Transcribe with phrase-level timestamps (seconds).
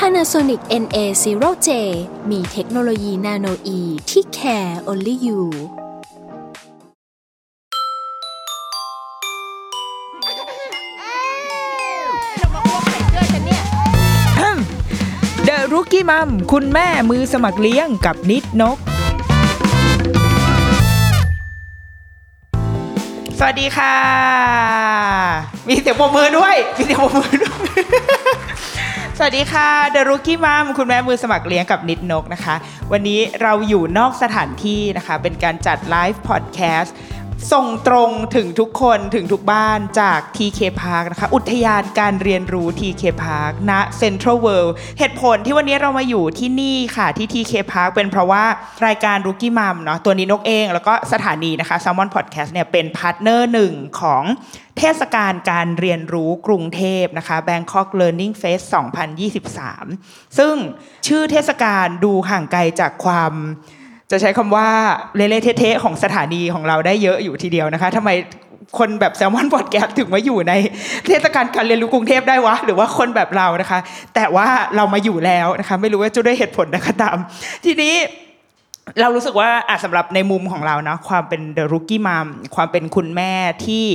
[0.00, 1.68] Panasonic NA0J
[2.30, 5.40] มีเทคโนโลยีนาโนอีที่ care only you
[15.44, 18.78] เดอะรุกี้มัมคุณแม่มือสมัครเลี้ยงกับนิดนก
[23.38, 23.96] สวัสดีค่ะ
[25.68, 28.15] มีเสียงปรบมือด้วย มีเสียงปรบมือด้วย
[29.18, 32.54] สวัสดีค่ะ The Rookie Mom คุณแม่มือสมัครเลี้ยงกับนิดนกนะคะ
[32.92, 36.94] วันนี้เราอยู่นอกสถานที่นะคะ เป็นการจัด live podcast
[37.52, 48.44] ส่งตรงถึงทุกคนถึงทุกบ้านจาก TK Park นะคะ อุทยานการเรียนรู้ TK Park ณ Central World เหตุผลที่วันนี้เรามาอยู่ที่นี่ค่ะที่ TK Park เป็นเพราะว่า
[48.86, 54.22] รายการ Rookie Mom เนาะตัวนี้นกเอง แล้วก็สถานีนะคะ Salmon Podcast เนี่ยเป็น partner หนึ่งของ
[54.78, 58.64] เทศกาลการเรียนรู้กรุงเทพนะคะ Bangkok Learning Fest
[59.50, 60.54] 2023 ซึ่ง
[61.06, 63.32] ชื่อเทศกาลดูห่างไกลจากความ
[64.10, 64.68] จะใช้คำว่า
[65.16, 68.10] เละเทะของสถานีของเราได้เยอะอยู่ทีเดียวนะคะทำไม
[68.78, 70.52] คนแบบแซลมอนพอดแคสต์ถึงมาอยู่ใน
[71.06, 73.78] เทศกาลการเรียนรู้กรุงเทพได้วะ หรือว่าคนแบบเรานะคะ
[74.14, 77.16] แต่ว่าเรามาอยู่แล้วนะคะ ไม่รู้ว่าจะด้วยเหตุผลนะคะตาม
[77.64, 77.94] ทีนี้
[79.00, 83.32] เรารู้สึกว่าอะสำหรับในมุมของเรานะความเป็นเดอะรุกี้มามความเป็นคุณแม่
[83.66, 83.86] ที่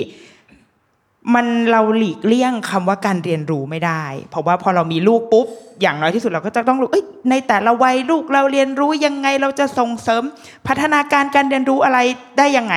[1.36, 5.48] มันเราหลีกเลี่ยงคำว่าการเรียนรู้ไม่ได้ เพราะว่าพอเรามีลูกปุ๊บ
[5.82, 6.90] อย่างน้อยที่สุดเราก็จะต้องรู้
[7.30, 10.24] ในแต่ละวัยลูกเราเรียนรู้ยังไงเราจะส่งเสริม
[10.68, 12.00] พัฒนาการการเรียนรู้อะไร
[12.38, 12.76] ได้ยังไง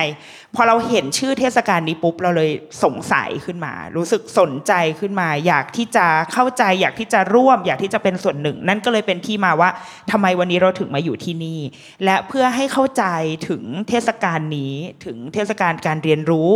[0.55, 2.51] พอเราเห็นชื่อเทศกาลนี้ปุ๊บเราเลย
[2.83, 9.69] สงสัยขึ้นมา รู้สึกสนใจขึ้นมา อยากที่จะเข้าใจ อยากที่จะร่วม อยากที่จะเป็นส่วนหนึ่ง นั่นก็เลยเป็นที่มาว่า
[10.11, 11.59] ทำไมวันนี้เราถึงมาอยู่ที่นี่
[12.03, 13.03] และเพื่อให้เข้าใจ
[13.49, 14.73] ถึงเทศกาลนี้
[15.05, 16.49] ถึงเทศกาลการเรียนรู้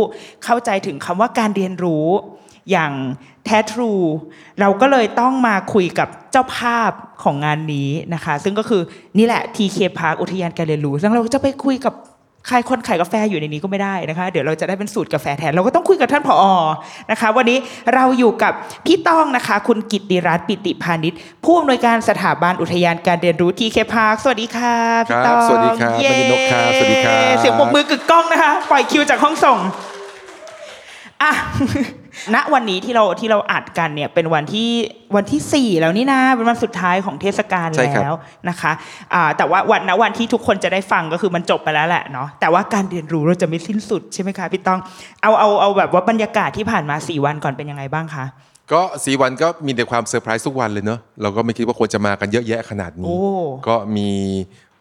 [0.44, 2.06] เข้าใจถึงคำว่าการเรียนรู้
[2.70, 2.92] อย่าง
[3.44, 3.92] แท้ทรู
[4.60, 6.90] เราก็เลยต้องมาคุยกับเจ้าภาพ
[7.22, 8.82] ของงานนี้นะคะ ซึ่งก็คือ
[9.18, 11.94] นี่แหละ TK Park อุทยานการเรียนรู้ซึ่งเราจะไปคุยกับ
[12.48, 16.44] ใครคนขายกาแฟอยู่ในนี้ก็ไม่ได้นะคะ เดี๋ยวเราจะได้เป็นสูตรกาแฟแทน เราก็ต้องคุยกับท่านผอ
[17.10, 17.58] นะคะ วันนี้
[17.94, 18.52] เราอยู่กับ
[18.86, 29.58] พี่ต้องนะคะ คุณกิตติรัตน์ปิติพาณิชย์ผู้อำนวยการสถาบันอุทยานการเรียนรู้ TK Park สวัสดีค่ะพี่ครับต้องสวัสดีครับเย้บรรยนกครับสวัสดีครับเสียงปรบมือกึกก้องนะคะ ปล่อยคิวจากห้องส่ง
[31.22, 31.32] อะ
[32.34, 34.70] ณวันนี้ที่เราที่เราอัดกันเนี่ยเป็นวันที่
[35.16, 38.14] วันที่สี่แล้วนี่นะเป็นวันสุดท้ายของเทศกาลใช่ครับแล้ว
[38.48, 38.72] นะคะ
[39.14, 44.80] อ่าแต่ว่าวันณวันที่ทุกคนจะได้ฟังก็คือมันจบไปแล้วแหละเนาะแต่ว่าการเรียนรู้เราจะไม่สิ้นสุดใช่ไหมคะพี่ต้อง
[45.22, 48.24] เอาเอาเอาแบบว่าบรรยากาศที่ผ่านมาสี่วันก่อนเป็นยังไงบ้างคะ
[48.72, 53.14] ก็สี่วันก็มีแต่ความเซอร์ไพรส์ทุกวันเลยเนอะเราก็ไม่คิดว่าคนจะมากันเยอะแยะขนาดโอ้นี้
[53.68, 54.08] ก็มี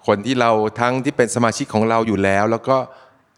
[0.08, 2.78] คนที่เราทั้งที่เป็นสมาชิกของเราอยู่แล้ว แล้วก็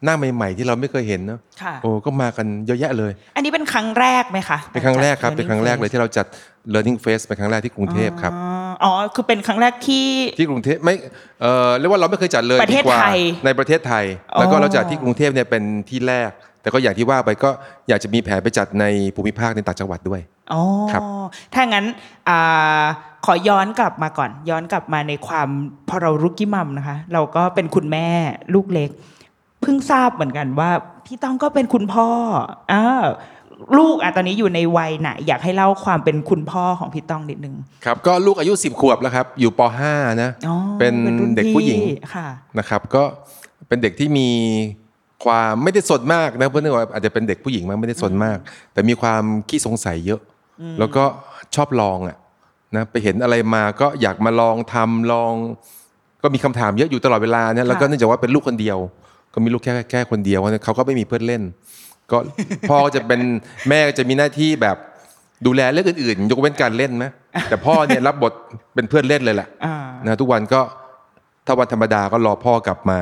[0.03, 6.25] หน้าใหม่ๆที่เราไม่เคยเห็นเนอะค่ะโอ้ก็มากันเยอะแยะเลย อันนี้เป็นครั้งแรกไหมคะเป็นครั้งแรกครับจัดเป็นครั้งแรกเลยที่เราจัด
[6.73, 10.07] learning fest เป็นครั้งแรกที่กรุงเทพครับอ๋ออ๋อคือเป็นครั้งแรกที่
[10.39, 10.95] ที่กรุงเทพไม่
[11.41, 17.49] เออเรียกว่าเราไม่เคยจัดเลยประเทศดีกว่าไทยในประเทศไทยอ๋อแล้วก็เราจัดที่กรุงเทพเนี่ยเป็นที่แรก แต่ก็อย่างที่ว่าไปก็
[17.89, 18.85] อยากจะมีแผนไปจัดใน
[19.15, 20.21] ภูมิภาคในต่างจังหวัดด้วย
[20.53, 20.61] อ๋อ
[20.91, 21.01] ครับ
[21.53, 21.85] ถ้างั้น
[22.29, 22.83] อ่า
[23.25, 25.47] ขอย้อนกลับมาก่อน ย้อนกลับมาในความ
[25.89, 28.07] พอเรารุกี้มัมนะคะ เราก็เป็นคุณแม่
[28.53, 28.89] ลูกเล็ก
[29.61, 30.71] เพิ่งทราบเหมือนกันว่า
[31.05, 32.07] พี่ต้องก็เป็นคุณพ่อ
[32.71, 32.83] อ่า
[33.77, 37.55] ลูกอะตอนนี้อยู่ในวัยไหนอยากให้เล่าความเป็นคุณพ่อของพี่ต้องนิดนึง
[37.85, 42.27] ครับก็ลูกอายุ 10 ขวบแล้วครับ อยู่ป .5 นะอ๋อเป็นรุ่เด็กผู้หญิงพี่ค่ะ
[42.59, 43.03] นะครับก็
[43.67, 44.29] เป็นเด็กที่มี
[45.25, 48.37] ความไม่ได้สนมากนะเพื่อนว่าอาจจะเป็นเด็กผู้หญิงมั้งไม่ได้สนมาก
[48.73, 50.21] แต่มีความขี้สงสัยเยอะ
[50.79, 51.03] แล้วก็
[51.55, 52.17] ชอบลองอะ
[52.75, 55.33] นะไปเห็นอะไรมาก็อยากมาลองทำลอง
[56.23, 58.77] ก็มีคำถามเยอะอยู่ตลอดเวลาเนี่ยแล้วก็ค่ะเนื่องจากว่าเป็นลูกคนเดียว
[59.33, 61.41] ก็มีลูกแค่แค่คนเดียวเพราะฉะนั้นเขาก็ไม่มีเพื่อนเล่น
[62.11, 62.17] ก็
[62.69, 63.21] พ่อจะเป็น
[63.69, 64.77] แม่จะมีหน้าที่แบบ
[65.45, 67.11] ดูแลเรื่องอื่นๆ ยกเว้นการเล่นนะ
[67.49, 68.33] แต่พ่อเนี่ยรับบท
[68.75, 69.75] เป็นเพื่อนเล่นเลยแหละอ่า
[70.05, 70.61] นะทุกวันก็
[71.45, 72.99] ถ้าวันธรรมดาก็รอพ่อกลับมา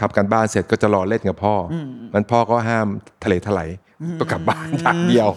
[0.00, 1.74] ทำการบ้านเสร็จก็จะรอเล่นกับพ่ออ
[2.14, 2.86] มันพ่อก็ห้าม
[3.24, 3.68] ทะเลถลาย
[4.20, 5.28] ก็กลับบ้านอย่างเดียว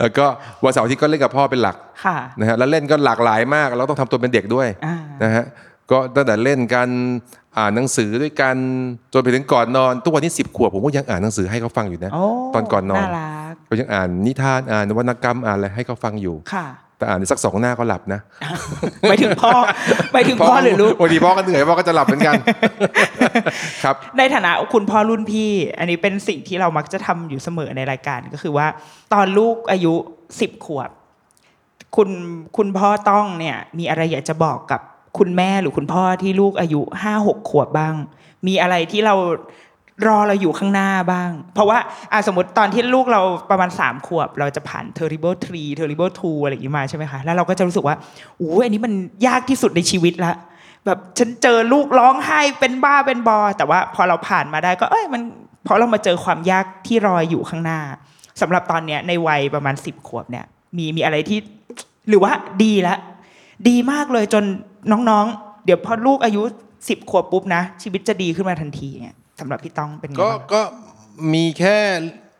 [0.00, 0.26] แล้วก็
[0.64, 5.44] วันเสาร์อาที่ก็เล่นกับพ่อเป็นหลักค่ะนะฮะแล้วเล่นก็หลากหลายมาก เราต้องทำตัวเป็นเด็กด้วยอ่านะฮะ
[5.90, 6.88] ก็ตั้งแต่เล่นกัน
[7.56, 8.56] อ่านหนังสือด้วยกัน
[9.12, 12.24] จนไปถึงก่อนนอน ทุกวันที่สิบขวบผมก็ยังอ่านหนังสือให้เขาฟังอยู่นะโอ้
[12.54, 16.66] ตอนก่อนนอนน่ารักก็ยังอ่านนิทานอ่านวรรณกรรมอ่านอะไรให้เขาฟังอยู่ค่ะ
[16.98, 18.20] แต่อ่านสักสองหน้าก็หลับนะ
[19.08, 19.50] ไปถึงพ่อ
[20.12, 22.34] ไปถึงพ่อหรือลูกวันนี้พ่อก็เหนื่อยพ่อก็จะหลับเหมือนกัน
[23.84, 28.66] ครับ ในฐานะคุณพ่อรุ่นพี่ อันนี้เป็นสิ่งที่เรามักจะทำอยู่เสมอในรายการก็คือว่า
[29.12, 29.94] ตอนลูกอายุ
[30.40, 30.90] สิบขวบ
[31.96, 32.08] คุณ
[32.56, 34.80] คุณพ่อต้องเนี่ย มีอะไรอยากจะบอกกับ
[35.20, 37.94] คุณแม่หรือคุณพ่อที่ลูกอายุห้าหกขวบบ้าง
[38.46, 39.14] มีอะไรที่เรา
[40.06, 41.78] รอเราอยู่ข้างหน้าบ้าง เพราะว่า
[42.12, 47.96] อะสมมติตอนที่ลูกเราประมาณสามขวบ เราจะผ่าน terrible three terrible two อะไรอย่างนี้มาใช่ไหมคะแล้วเราก็จะรู้สึกว่า
[48.38, 48.92] โอ้ยอันนี้มัน
[49.26, 50.34] ยากที่สุดในชีวิตละ
[50.86, 55.22] แบบฉันเจอลูกร้องไห้เป็นบ้าเป็นบอ แต่ว่าพอเราผ่านมาได้ก็เอ้ยมัน
[55.64, 57.80] เพราะเรามาเจอความยากที่รออยู่ข้างหน้า
[58.40, 60.44] สำหรับตอนเนี้ยในวัยประมาณสิบขวบเนี่ย
[60.76, 61.38] มีมีอะไรที่
[62.08, 62.32] หรือว่า
[62.62, 62.96] ดีละ
[63.68, 64.44] ดีมากเลยจน
[64.92, 66.42] น้องๆ เดี๋ยวพอลูกอายุ
[66.88, 70.62] สิบขวบปุ๊บนะชีวิตจะดีขึ้นมาทันทีเนี่ยสำหรับพี่ต้องเป็นไงก็บ้างก็
[71.34, 71.76] มีแค่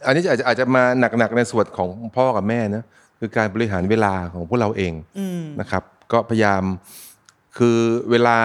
[0.07, 0.83] อันนี้อาจจะอาจจะมา
[1.19, 2.85] หนักๆในส่วนของพ่อกับแม่นะ
[3.21, 4.93] คือการบริหารเวลาของพวกเราเอง
[5.61, 5.83] นะครับ
[6.13, 6.63] ก็พยายาม
[7.59, 7.79] คือ
[8.11, 8.37] เวลา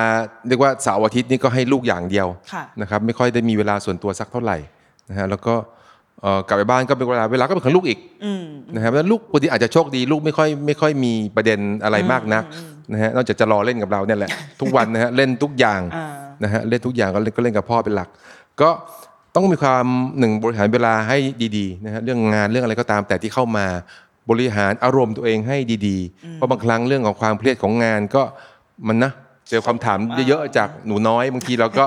[0.48, 4.58] เรียกว่าเสาร์อาทิตย์นี่ก็ให้ลูกอย่างเดียวค่ะ นะครับไม่ค่อยได้มีเวลาส่วนตัวสักเท่าไหร่
[5.10, 5.73] นะฮะแล้วก็เอ่อ
[6.48, 8.00] กลับไปบ้านก็เป็นเวลาเวลาก็เป็นของลูกอีก
[8.76, 12.44] นะครับแล้วลูกบางทีอาจจะโชคดีลูกไม่ค่อยไม่ค่อยมีประเด็นอะไรมากนัก
[12.94, 16.08] นะฮะนอกจากจะรอเล่นกับเราเนี่ยแหละ ทุกวันนะฮะเล่นทุกอย่างอ่า
[16.44, 18.10] นะฮะเล่นทุกอย่างก็เล่นก็เล่นกับพ่อเป็นหลัก
[18.62, 18.70] ก็
[19.36, 19.86] ต้องมีความ
[20.20, 21.18] หนึ่งบริหารเวลาให้
[21.58, 23.66] ดีๆนะฮะเรื่องงานเรื่องอะไรก็ตามแต่ที่เข้ามา
[24.30, 28.24] บริหารอารมณ์ตัวเองให้ดีๆ เพราะบางครั้งเรื่องของความเครียดของงานก็
[28.88, 31.84] มันนะเจอความถามเยอะๆจากหนูน้อยบางทีเราก็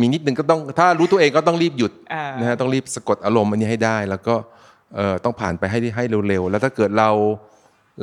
[0.00, 4.34] มีนิดนึงก็ต้องถ้ารู้ตัวเองก็ต้องรีบหยุดอ่านนะฮะต้องรีบสะกดอารมณ์อันนี้ให้ได้ แล้วก็
[4.96, 7.10] เอ่อต้องผ่านไปให้ได้ให้เร็วๆแล้วถ้าเกิดเรา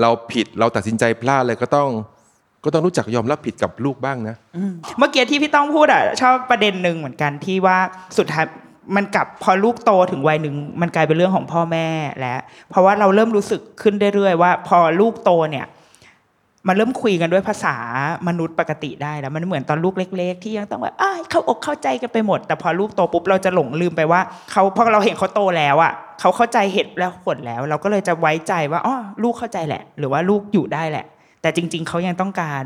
[0.01, 1.89] เราผิดเราตัดสินใจพลาดเลยก็ต้อง
[2.63, 4.35] ก็ต้องรู้จักยอมรับผิดกับลูกบ้างนะ
[4.97, 7.77] เมื่อกี้ที่พี่ต้องพูดอะชอบประเด็นหนึ่งเหมือนกันที่ว่า
[8.17, 8.45] สุดท้าย
[8.95, 11.87] มันกลับพอลูกโตถึงวัยหนึ่งมันกลายเป็นเรื่องของพ่อแม่
[12.19, 12.39] แล้ว
[12.69, 15.65] เพราะว่าเราเริ่มรู้สึกขึ้นเรื่อยๆว่า พอลูกโตเนี่ย
[16.67, 17.75] มันเริ่มคุยกันด้วยภาษา
[18.27, 24.21] มนุษย์ปกติได้แล้ว มันเหมือนตอนลูกเล็ก ๆ ที่ยังต้องแบบอ้าเข้าอกเข้าใจกันไปหมด แต่พอลูกโตปุ๊บเราจะหลงลืมไปว่า
[24.51, 31.05] เขาพอเราเห็นเขาโตแล้วอะเขาเข้าใจเหตุและผลแล้ว เราก็เลยจะไว้ใจว่าอ๋อลูกเข้าใจแหละ หรือว่าลูกอยู่ได้แหละ
[31.41, 32.63] แต่จริง ๆเขายังต้องการ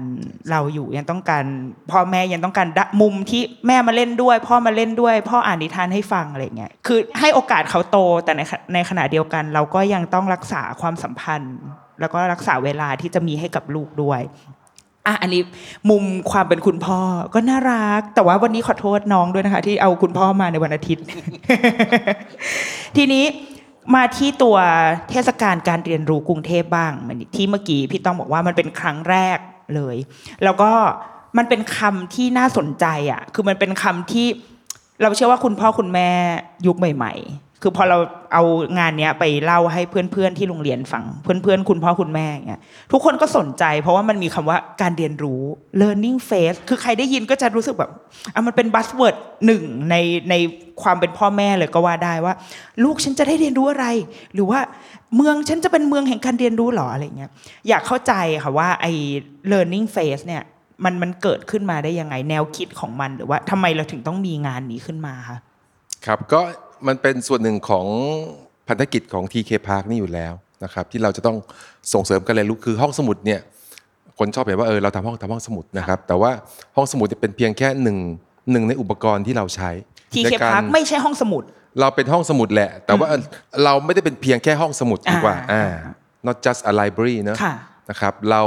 [0.51, 1.45] เราอยู่ยังต้องการ
[1.91, 2.67] พ่อแม่ยังต้องการ
[3.01, 8.41] มุมที่แม่มาเล่นด้วย พ่อมาเล่นด้วย พ่ออ่านนิทานให้ฟังอะไรเงี้ยคือให้โอกาสเขาโตแต่ใน
[8.73, 11.55] ในขณะเดียวกัน เราก็ยังต้องรักษาความสัมพันธ์
[12.01, 14.21] แล้วก็รักษาเวลาที่จะมีให้กับลูกด้วย
[15.07, 15.41] อะอันนี้
[15.89, 16.99] มุมความเป็นคุณพ่อ
[17.33, 21.03] ก็น่ารัก แต่ว่าวันนี้ขอโทษน้องด้วยนะคะ ที่เอาคุณพ่อมาในวันอาทิตย์
[22.97, 23.25] ทีนี้
[23.95, 24.57] มาที่ตัว
[25.09, 29.37] เทศกาลการเรียนรู้กรุงเทพบ้างมือนที่เมื่อกี้พี่ต้องบอกว่ามันเป็นครั้งแรก
[29.75, 29.95] เลย
[30.43, 30.71] แล้วก็
[31.37, 34.27] มันเป็นคำที่น่าสนใจอะ คือมันเป็นคำที่
[35.01, 36.09] เราเชื่อว่าคุณพ่อคุณแม่
[36.67, 37.97] ยุคใหม่ ๆ คือพอเรา
[38.33, 38.43] เอา
[38.79, 42.61] งานเนี้ยไปเล่าให้เพื่อนๆที่โรงเรียนฟังเพื่อนๆ คุณพ่อคุณแม่เงี้ย
[42.91, 45.41] ทุกคนก็สนใจ เพราะว่ามันมีคำว่าการเรียนรู้
[45.81, 47.91] learning phase คือใครได้ยินก็จะรู้สึกแบบ
[48.33, 49.15] อะมันเป็น buzzword
[49.45, 49.95] หนึ่งใน
[50.29, 50.35] ใน
[50.81, 52.33] ความเป็นพ่อแม่เลยก็ว่าได้ว่า
[52.83, 53.85] ลูกฉันจะได้เรียนรู้อะไร
[54.33, 54.59] หรือว่า
[55.15, 57.31] เมืองฉันจะเป็นเมืองแห่งการเรียนรู้หรออะไรเงี้ย
[57.69, 58.13] อยากเข้าใจ
[58.43, 58.91] ค่ะว่าไอ้
[59.51, 60.43] learning phase เนี่ย
[60.83, 65.37] มันมันเกิดขึ้นมาได้ยังไงแนวคิดของมันหรือว่าทำไมเราถึงต้องมีงานนี้ขึ้นมาคะ
[66.05, 66.41] ครับก็
[66.87, 67.85] มันเป็นส่วนหนึ่งของ
[68.67, 70.33] พันธกิจของ TK Park นี่อยู่แล้ว
[70.63, 71.37] นะครับที่เราจะต้อง
[71.93, 73.39] ส่งเสริมการเรียนรู้คือห้องสมุดเนี่ย
[74.19, 76.31] คนชอบเห็นว่าเออเราทำห้องทำห้องสมุดนะครับแต่ว่า
[76.75, 77.97] ห้องสมุดเนี่ยเป็นเพียงแค่หนึ่ง
[78.51, 79.69] หนึ่งในอุปกรณ์ที่เราใช้
[80.13, 81.43] ทีในเคการพาร์คไม่ใช่ห้องสมุด
[81.79, 83.07] เราเป็นห้องสมุดแหละ แต่ว่า
[83.63, 85.93] เราไม่ได้เป็นเพียงแค่ห้องสมุดดีกว่าอ่าอ่า
[86.27, 87.53] not just a library เนอะค่ะ
[87.89, 88.41] นะครับเรา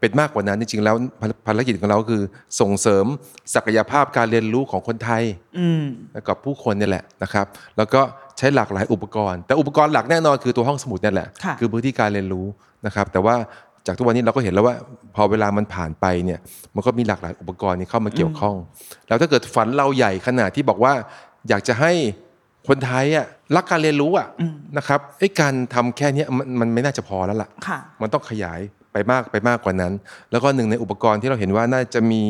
[0.00, 2.22] เป็นมากกว่านั้นจริงๆแล้วภารภารกิจของเราก็คือ
[2.60, 3.06] ส่งเสริม
[3.54, 5.22] ศักยภาพการเรียนรู้ของคนไทย
[5.58, 8.00] อืมแล้วกับผู้คนเนี่ยแหละนะครับ แล้วก็
[8.38, 12.46] ใช้หลากหลายอุปกรณ์ แต่อุปกรณ์หลักแน่นอนคือตัวห้องสมุดเนี่ยแหละค่ะอพื้นที่การเรียนรู้
[12.86, 13.34] นะครับ แต่ว่า
[13.86, 14.76] จากทุกวันนี้เราก็เห็นแล้วว่า
[15.14, 16.38] พอเวลามันผ่านไปเนี่ย
[16.74, 18.56] มันก็มีหลากหลายอุปกรณ์นี้เข้ามาเกี่ยวข้อง
[19.08, 20.92] แล้วถ้าเกิดฝันเราใหญ่ขนาดที่บอกว่า
[21.48, 21.92] อยากจะให้
[22.68, 23.26] คนไทยอะ
[23.56, 24.28] รักการเรียนรู้อะ
[24.78, 28.77] นะครับไอ้การทำแค่เนี้ยมันมันไม่น่าจะพอแล้วล่ะค่ะมันต้องขยายไป
[29.10, 29.92] มากไปมากกว่านั้น
[30.30, 32.22] แล้วก็หนึ่งในอุปกรณ์ที่เราเห็นว่าน่าจะมี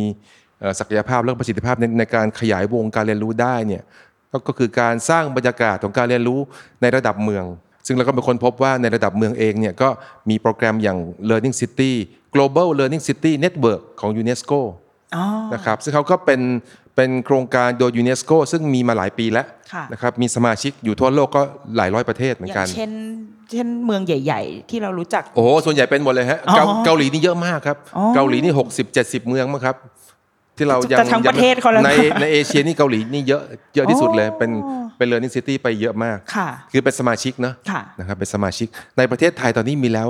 [0.60, 3.82] เอ่อศักยภาพและประสิทธิภาพในในการขยายวงการเรียนรู้ได้เนี่ย
[4.30, 6.40] ก็ก็คือการสร้างบรรยากาศของการเรียนรู้
[6.82, 7.44] ในระดับเมือง
[7.86, 9.88] ซึ่งเราก็เป็นคนพบว่าในระดับเมืองเองเนี่ยก็
[10.30, 10.98] มีโปรแกรมอย่าง
[11.30, 11.92] Learning City
[12.34, 14.60] Global Learning City Network ของ UNESCO
[15.16, 16.40] อ๋อนะครับซึ่งเขาก็เป็น
[16.98, 21.42] เป็นโครงการโดยยูเนสโกซึ่งมีมาหลายปีแล้วค่ะนะครับมีสมาชิกอยู่ทั่วโลกก็
[21.76, 22.90] หลายร้อยประเทศเหมืออนย่ากันงเช่น
[23.50, 29.76] เช่นเมืองใหญ่ ๆ ที่เรารู้จัก โอ้โหส่วนใหญ่เป็นหมดเลยฮะอ๋อเกาเกาหลีนี่เยอะมากครับอ๋อเกาหลีนี่หกสิบเจ็ดสิบเมืองมั้งครับ
[30.56, 31.90] ที่เรายังจะทั้งประเทศเขาแล้วนะใน
[32.20, 33.42] ในเอเชียนี่เกาหลีนี่เยอะ
[33.74, 40.08] เยอะที่สุดเลยเป็นอ๋อเป็น learning city ไปเยอะมากค่ะคือเป็นสมาชิกเนอะค่ะนะครับเป็นสมาชิกในประเทศไทยตอนนี้มีแล้ว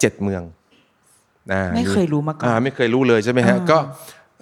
[0.00, 0.42] เจ็ดเมือง
[1.52, 3.78] อ่าไม่เคยรู้มาก่อนอ่าไม่เคยรู้เลยใช่ไหมฮะอ่าก็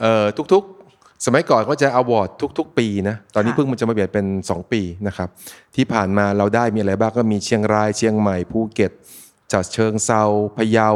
[0.00, 0.81] เอ่อทุกๆ
[1.24, 5.28] สมัยก่อนก็จะอวอร์ดทุก ๆ ปีนะตอนนี้ค่ะเพิ่งมันจะมาเปลี่ยนเป็น 2 ปีนะครับ
[5.76, 8.92] ที่ผ่านมาเราได้มีอะไรบ้างก็มีเชียงรายเชียงใหม่ภูเก็ต
[9.52, 10.22] จัดเชิงเซา
[10.56, 10.90] พะเยา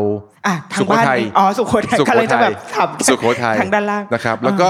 [0.47, 4.69] อะทาสุงโขบ้านทัยนี่อ๋อสุโขทัยสุโขกำลังจะทัแบยบถามสุโขทัยทางด้านล่างนะครับ แล้วก็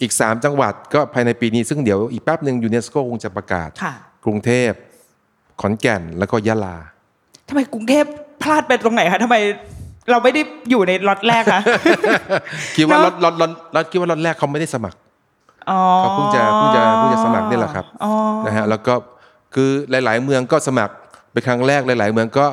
[0.00, 4.70] อีก 3 จังหวัดก็ภายในปีนี้ซึ่งเดี๋ยวอีกแป๊บหนึ่งยูเนสโกคงจะประกาศค่ะกรุงเทพ
[5.60, 6.76] ขอนแก่นแล้วก็ยะลา
[7.48, 8.04] ทำไมกรุงเทพ
[8.42, 9.36] พลาดไปตรงไหนคะทำไม
[10.10, 11.62] เราไม่ได้อยู่ในล็อตแรกคะ
[12.76, 14.98] คิดว่าเนรอะถรถรถรถคิดว่ารถแรกเขาไม่ได้สมัคร
[15.70, 18.12] อ๋อเขาเพิ่งจะเพิ่งจะเพิ่งจะสมัครนี่แหละครับอ๋อ
[18.46, 18.94] นะฮะแล้วก็
[19.54, 20.94] คือหลาย ๆ เมืองก็สมัคร
[21.32, 22.46] เป็นครั้งแรกหลาย ๆ เมืองก็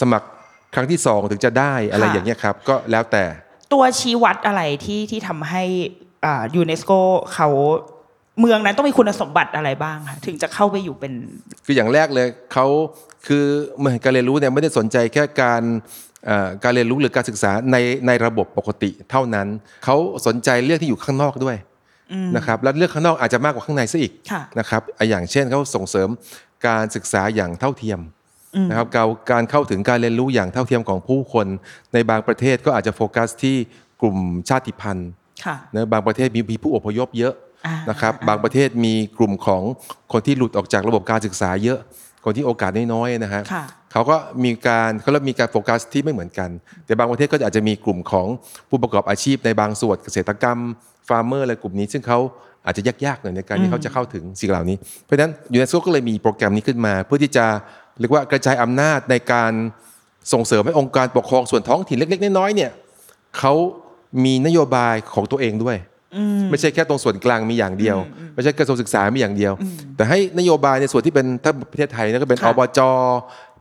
[0.00, 0.26] สมัคร
[0.74, 3.24] ครั้งที่สองถึงจะได้อะไรอย่างเงี้ยครับ ก็แล้วแต่
[3.72, 5.62] ตัวชี้วัดอะไรที่ที่ทำให้
[6.24, 6.92] อ่ายูเนสโก
[7.34, 7.48] เขา
[8.40, 11.12] เมืองนั้นต้องมีคุณสมบัติอะไรบ้างคะถึงจะเข้าไปอยู่เป็น
[11.66, 12.66] คืออย่างแรกเลยเขา
[13.26, 13.44] คือ
[13.78, 16.09] เหมือนการเรียนรู้เนี่ยไม่ได้สนใจแค่การเอ่อ
[16.64, 19.48] การเรียนรู้หรือการศึกษาในในระบบปกติเท่านั้น
[19.84, 19.96] เขา
[20.26, 21.56] สนใจเรื่องที่อยู่ข้างนอกด้วย
[22.36, 26.08] นะครับแล้วเรื่องข้างนอกอาจจะมากกว่าข้างในซะอีกค่ะนะครับอะอย่างเช่นเขาส่งเสริม
[26.66, 28.00] การศึกษาอย่างเท่าเทียม
[28.70, 31.46] นะครับการการเข้าถึงการเรียนรู้อย่างเท่าเทียมของผู้คน
[31.92, 33.56] ในบางประเทศก็อาจจะโฟกัสที่
[34.00, 34.16] กลุ่ม
[34.48, 35.10] ชาติพันธุ์
[35.44, 37.34] ค่ะนะบางประเทศมีมีผู้อพยพเยอะ
[37.66, 39.62] อ่านนะครับบางประเทศมีกลุ่มของ
[40.12, 41.78] คนที่หลุดออกจากระบบการศึกษาเยอะ
[42.24, 46.50] คนที่โอกาสน้อยๆนะฮะค่ะเขาก็มีการเขาเริ่มมีการโฟกัสที่ไม่เหมือนกัน
[46.86, 48.26] แต่บางประเทศก็อาจจะมีกลุ่มของ
[48.68, 50.58] ผู้ประกอบอาชีพในบางส่วนเกษตรกรรม
[51.08, 52.18] ฟาร์มเมอร์อะไรกลุ่มนี้ ซึ่งเขา
[52.66, 57.46] อาจจะยากๆหน่อยในการที่เขาจะเข้าถึงสิ่งเหล่านี้ เพราะฉะนั้นยูเนสโกก็เลยมีโปรแกรมนี้ขึ้นมา เพื่อที่จะ
[57.98, 59.52] เรียกว่ากระจายอำนาจในการ
[60.32, 62.70] ส่งเสริมให้องค์การปกครองส่วนท้องถิ่นเล็ก ๆ น้อยๆเนี่ย
[63.38, 63.52] เขา
[64.24, 65.76] มีนโยบายของตัวเองด้วย
[66.50, 67.96] ไม่ใช่แค่ตรงส่วนกลางมีอย่างเดียว
[68.34, 69.52] ไม่ใช่กระทรวงศึกษามีอย่างเดียว
[69.96, 72.80] แต่ให้นโยบายในส่วนที่เป็นถ้าประเทศไทยนะก็เป็นค่ะอบจ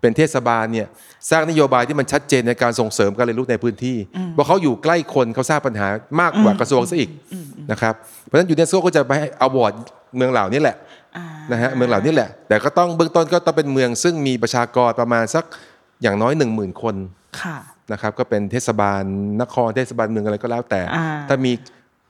[0.02, 0.88] เป็นเทศบาลเนี่ย
[1.30, 3.98] สร้างนโยบายที่มันชัดเจนในการส่งเสริมการเรียนรู้ในพื้นที่
[4.34, 5.88] เพราะเขาอยู่ใกล้คนเขาทราบปัญหา
[6.22, 7.10] มากกว่ากระทรวงซะอีก
[7.72, 7.94] นะครับ
[8.26, 9.74] เพราะฉะนั้นยูเนสโกก็จะไปให้ award
[10.16, 10.76] เมืองเหล่านี้แหละ
[11.18, 15.46] อ่านะฮะเมืองเหล่านี้แหละ แต่ก็ต้องเบื้องต้นก็ต้องเป็นเมืองซึ่งมีประชากรประมาณสัก
[16.02, 16.96] อย่างน้อย 1 0,000 คน
[17.42, 17.58] ค่ะ
[17.92, 19.04] นะครับก็เป็นเทศบาล
[19.42, 21.52] นครเทศบาลเมืองอะไรก็แล้วแต่อ่าถ้ามี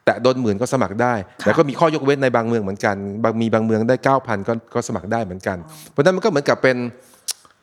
[0.06, 5.58] แตะโดนหมื่นก็สมัครได้ค่ะแต่ก็มีข้อยกเว้นในบางเมืองเหมือนกัน บางมีบางเมืองได้ 9,000 ก็ก็สมัครได้เหมือนกัน
[5.90, 6.78] เพราะฉะนั้นมันก็เหมือนกับเป็น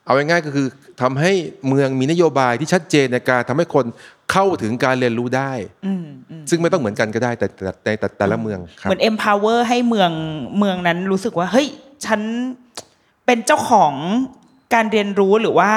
[0.04, 0.66] เอาง่ายๆก็คือ
[1.02, 1.32] ทำให้
[1.68, 3.84] เมืองมีนโยบายที่ชัดเจนในการทำให้คน
[4.32, 5.52] เข้าถึงการเรียนรู้ได้
[5.86, 10.10] อืมอืมซึ่งไม่ต้องเหมือนกันก็ได้แต่แต่แต่แต่แต่ละเมืองครัเหบมือน empower ให้เมือง
[10.58, 11.68] เมืองนั้นรู้สึกว่าเฮ้ย
[12.06, 12.20] ฉัน
[13.26, 13.92] เป็นเจ้าของ
[14.74, 15.70] การเรียนรู้หรือว่า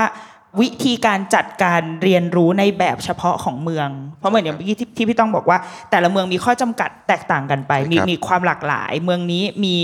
[0.61, 3.89] วิธีการจัดการเรียนรู้ในแบบเฉพาะของเมือง
[4.19, 5.57] เพราะเหมือนอย่างเมื่อกี้ที่ที่พี่ต้องบอกว่า
[5.91, 9.75] แต่ละเมืองมีข้อจำกัดแตกต่างกันไป มีครับมีความหลากหลาย เมืองนี้มี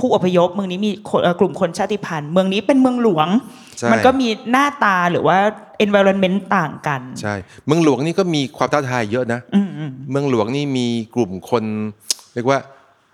[0.00, 3.28] ผู้อพยพ เมืองนี้มีคนเอ่อกลุ่มคนชาติพันธุ์ เมืองนี้เป็นเมืองหลวง
[3.78, 5.38] ใช่มันก็มีหน้าตาหรือว่า
[5.84, 7.34] environment ต่างกัน ใช่
[7.66, 11.64] เมืองหลวงนี่ก็มีความท้าทายเยอะนะอืมอืมเมืองหลวงนี่มีกลุ่มคน
[12.34, 12.58] เรียกว่า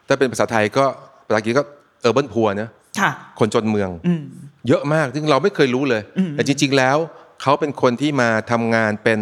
[0.08, 0.84] ถ้าเป็นภาษาไทยก็
[1.26, 1.64] ภาษาอังกฤษก็
[2.00, 2.68] เออร์เบิร์นพัวนะ
[3.00, 4.22] ค่ะคนจนเมืองอืม
[4.68, 6.96] เยอะมากซึ่งเราไม่เคยรู้เลย แต่จริง ๆ แล้ว
[7.42, 9.20] เขาเป็นคนที่มาทำงานเป็น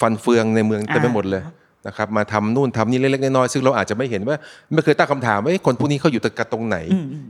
[0.00, 1.42] ฟันเฟืองในเมืองเต็มไปหมดเลย
[1.86, 4.36] นะครับมาทำนู่นทำนี่เล็กๆน้อยๆซึ่งเราอาจจะไม่เห็นว่า
[4.74, 6.78] ไม่เคยตั้งคำถามว่าเอ๊ะคนพวกนี้เขาอยู่ตรงตรงไหน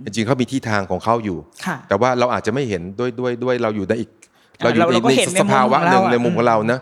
[0.04, 4.10] จริงๆเขามีที่ทางของเขาอยู่ค่ะแต่ว่าเราอาจจะไม่เห็นด้วยด้วยด้วยเราอยู่ในอีก
[4.62, 6.78] เราอยู่เราในเราก็เห็นในสภาวะในมุมของเราหนึ่งอะในมุมของเรานะ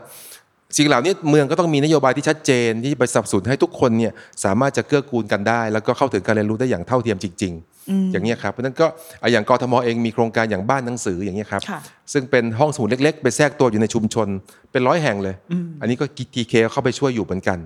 [0.77, 4.13] สิ่งเหล่านี้เมืองก็ต้องมีนโยบายที่ชัดเจนที่ไปสนับสนุนให้ทุกคนเนี่ย
[4.45, 7.53] สามารถจะเกื้อกูลกันได้ แล้วก็เข้าถึงการเรียนรู้ได้อย่างเท่าเทียมจริง
[7.83, 8.87] ๆ อย่างนี้ยครับเพราะฉะนั้นก็
[9.23, 11.81] อะอย่างกทมเองมีโครงการอย่างบ้านหนังสืออย่างนี้ยครับค่ะ
[12.13, 14.29] ซึ่งเป็นห้องสมุดเล็ก ๆ ไปแทรกตัวอยู่ในชุมชน
[14.73, 15.35] เป็นร้อยแห่งเลย
[15.81, 16.05] อันนี้ก็
[16.35, 17.59] ทีเคเข้าไปช่วยอยู่เหมือนกัน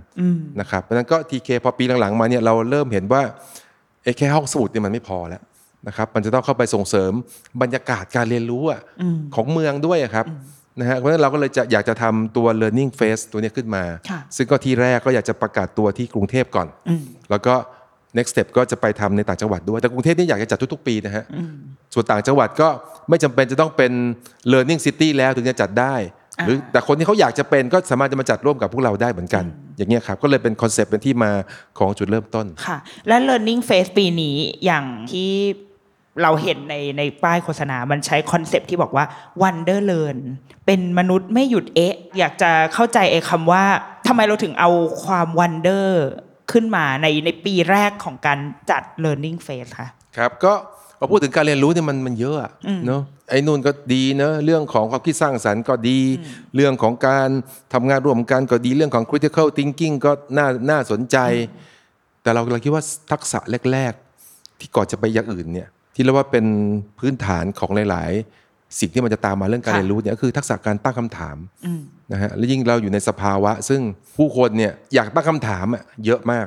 [0.60, 3.22] นะครับเพราะฉะนั้นก็ทีเคพอปีหลังๆมาเนี่ยเราเริ่มเห็นว่า
[4.02, 5.42] เอ้แค่ห้องสมุดเนี่ยมันไม่พอแล้ว
[5.88, 7.12] นะครับมันจะต้องเข้าไปส่งเสริม
[7.62, 8.80] บรรยากาศการเรียนรู้อะ
[9.34, 10.26] ของเมืองด้วยอะครับ
[10.80, 16.68] นะฮะเพราะฉะนั้นเราก็เลยจะอยากจะทำตัว learning phase ตัวเนี้ยขึ้นมาค่ะซึ่งก็ที่แรกก็อยากจะประกาศตัวที่กรุงเทพก่อน
[17.30, 17.54] แล้วก็
[18.16, 21.25] next step ก็จะไปทำในต่างจังหวัดด้วย แต่กรุงเทพนี่อยากจะจัดทุกๆ ปีนะฮะ
[21.94, 22.68] ส่วนต่างจังหวัดก็
[23.08, 23.92] ไม่จำเป็นจะต้องเป็น
[24.52, 25.94] learning city แล้วถึงจะจัดได้
[26.47, 29.44] หรือแต่คนที่เขาอยากจะเป็นก็สามารถจะมาจัดร่วมกับพวกเราได้เหมือนกัน
[29.76, 31.30] อย่างเงี้ยครับ ก็เลยเป็นคอนเซปต์เป็นที่มา
[31.78, 35.30] ของจุดเริ่มต้น ค่ะ และ learning fest ปีนี้อย่างที่
[36.22, 39.04] เราเห็นในในป้ายโฆษณา มันใช้คอนเซปต์ที่บอกว่า
[39.42, 40.18] wonder learn
[40.66, 43.64] เป็นมนุษย์ไม่หยุดเอ๊ะ อยากจะเข้าใจไอ้คำว่า
[44.06, 44.70] ทำไมเราถึงเอา
[45.04, 45.87] ความ wonder
[46.52, 48.38] ขึ้นมาในในปีแรกของการ
[48.70, 50.52] จัด learning phase ค่ะ ครับ ก็
[50.98, 52.50] พอพูดถึงการเรียนรู้เนี่ยมันมันเยอะอะ
[52.87, 55.98] เนาะไอ้นู่นก็ดีเนอะเรื่องของความคิดสร้างสรรค์ก็ดี
[56.54, 57.28] เรื่องของการ
[57.72, 61.16] ทำงานร่วมกันก็ดีเรื่องของ critical thinking ก็น่าน่าสนใจ
[62.22, 62.82] แต่เราเราคิดว่า
[63.12, 63.38] ทักษะ
[63.72, 63.92] แรก
[64.26, 65.68] ๆ ที่ก่อนจะไปอย่างอื่นเนี่ย
[65.99, 66.47] ที่เรียกว่าเป็น
[66.99, 68.11] พื้นฐานของหลาย
[68.45, 71.37] ๆ สิ่งที่มันจะตามมาเรื่องการค่ะเรียนรู้เนี่ยก็คือทักษะการตั้งคำถาม
[72.12, 73.81] นะฮะและยิ่งเราอยู่ในสภาวะ ซึ่ง
[74.17, 76.47] ผู้คนเนี่ยอยากตั้งคำถามอะเยอะมาก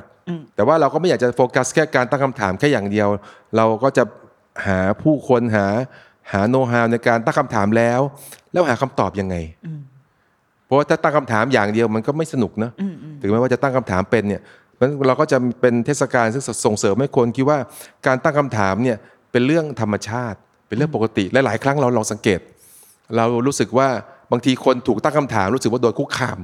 [0.54, 3.08] แต่ว่าเราก็ไม่อยากจะโฟกัสแค่การตั้งคำถามแค่อย่างเดียว
[3.56, 4.04] เราก็จะ
[4.66, 5.66] หาผู้คนหา
[6.32, 8.00] หาโน้ตฮาวในการตั้งคำถามแล้ว
[8.52, 9.36] แล้วหาคำตอบยังไง
[10.64, 12.70] เพราะว่าถ้าตั้งคำถามอย่างเดียวมันก็ไม่สนุกนะ
[13.20, 14.42] ถึงแม้ว่าจะตั้งคำถามเป็นเนี่ย
[14.74, 17.58] เพราะฉะนั้นเราก็จะเป็นเทศกาลซึ่งส่งเสริมให้คนคิดว่า
[18.06, 18.96] การตั้งคำถามเนี่ย
[19.32, 22.40] เป็นเรื่องธรรมชาติ เป็นเรื่องปกติและหลายครั้งเราลองสังเกต
[23.16, 23.88] เรารู้สึกว่า
[24.32, 26.38] บางทีคนถูกตั้งคำถามรู้สึกว่าโดนคุกคาม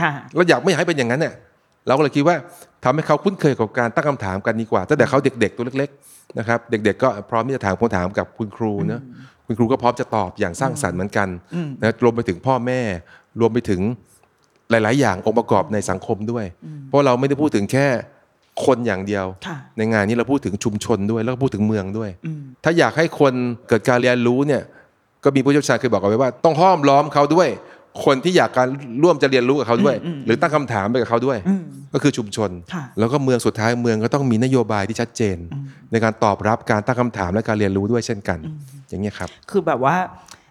[0.00, 1.34] ค่ะเราอยากไม่อยากให้เป็นอย่างนั้นเนี่ย
[1.86, 2.36] เราก็เลยคิดว่า
[2.84, 9.02] ทำให้เขาคุ้นเคยกับการตั้งคำถามกันดีกว่าตั้งแต่เขาเด็กๆตัวเล็กๆนะครับเด็ก ๆ ก็พร้อมที่จะถามคำถามกับคุณครูเนอะ
[9.46, 11.28] คุณครูก็พร้อมจะตอบอย่างสร้างสรรค์เหมือนกัน
[11.82, 12.80] นะรวมไปถึงพ่อแม่
[13.40, 13.80] รวมไปถึง
[14.70, 16.44] หลาย ๆ อย่างองค์ประกอบในสังคมด้วย
[16.88, 17.86] เพราะเราไม่ได้พูดถึงแค่
[18.64, 22.10] คนอย่างเดียวค่ะในงานนี้เราพูดถึงชุมชนด้วย แล้วก็พูดถึงเมืองด้วย
[22.64, 23.32] ถ้าอยากให้คน
[23.68, 24.62] เกิดการเรียนรู้เนี่ย
[25.24, 27.48] ก็มีผู้เชี่ยวชาญเคยบอกเอาไว้ว่า ต้องห้อมล้อมเขาด้วย
[28.04, 28.68] คนที่อยากการ
[29.02, 29.96] ร่วมจะเรียนรู้กับเขาด้วย
[30.26, 31.38] หรือตั้งคำถามไปกับเขาด้วย
[31.92, 35.36] ก็คือชุมชนค่ะแล้วก็เมืองสุดท้ายเมืองก็ต้องมีนโยบายที่ชัดเจน
[35.90, 38.38] ในการตอบรับการตั้งคำถามและการเรียนรู้ด้วยเช่นกัน
[38.88, 39.96] อย่างนี้ยครับ คือแบบว่า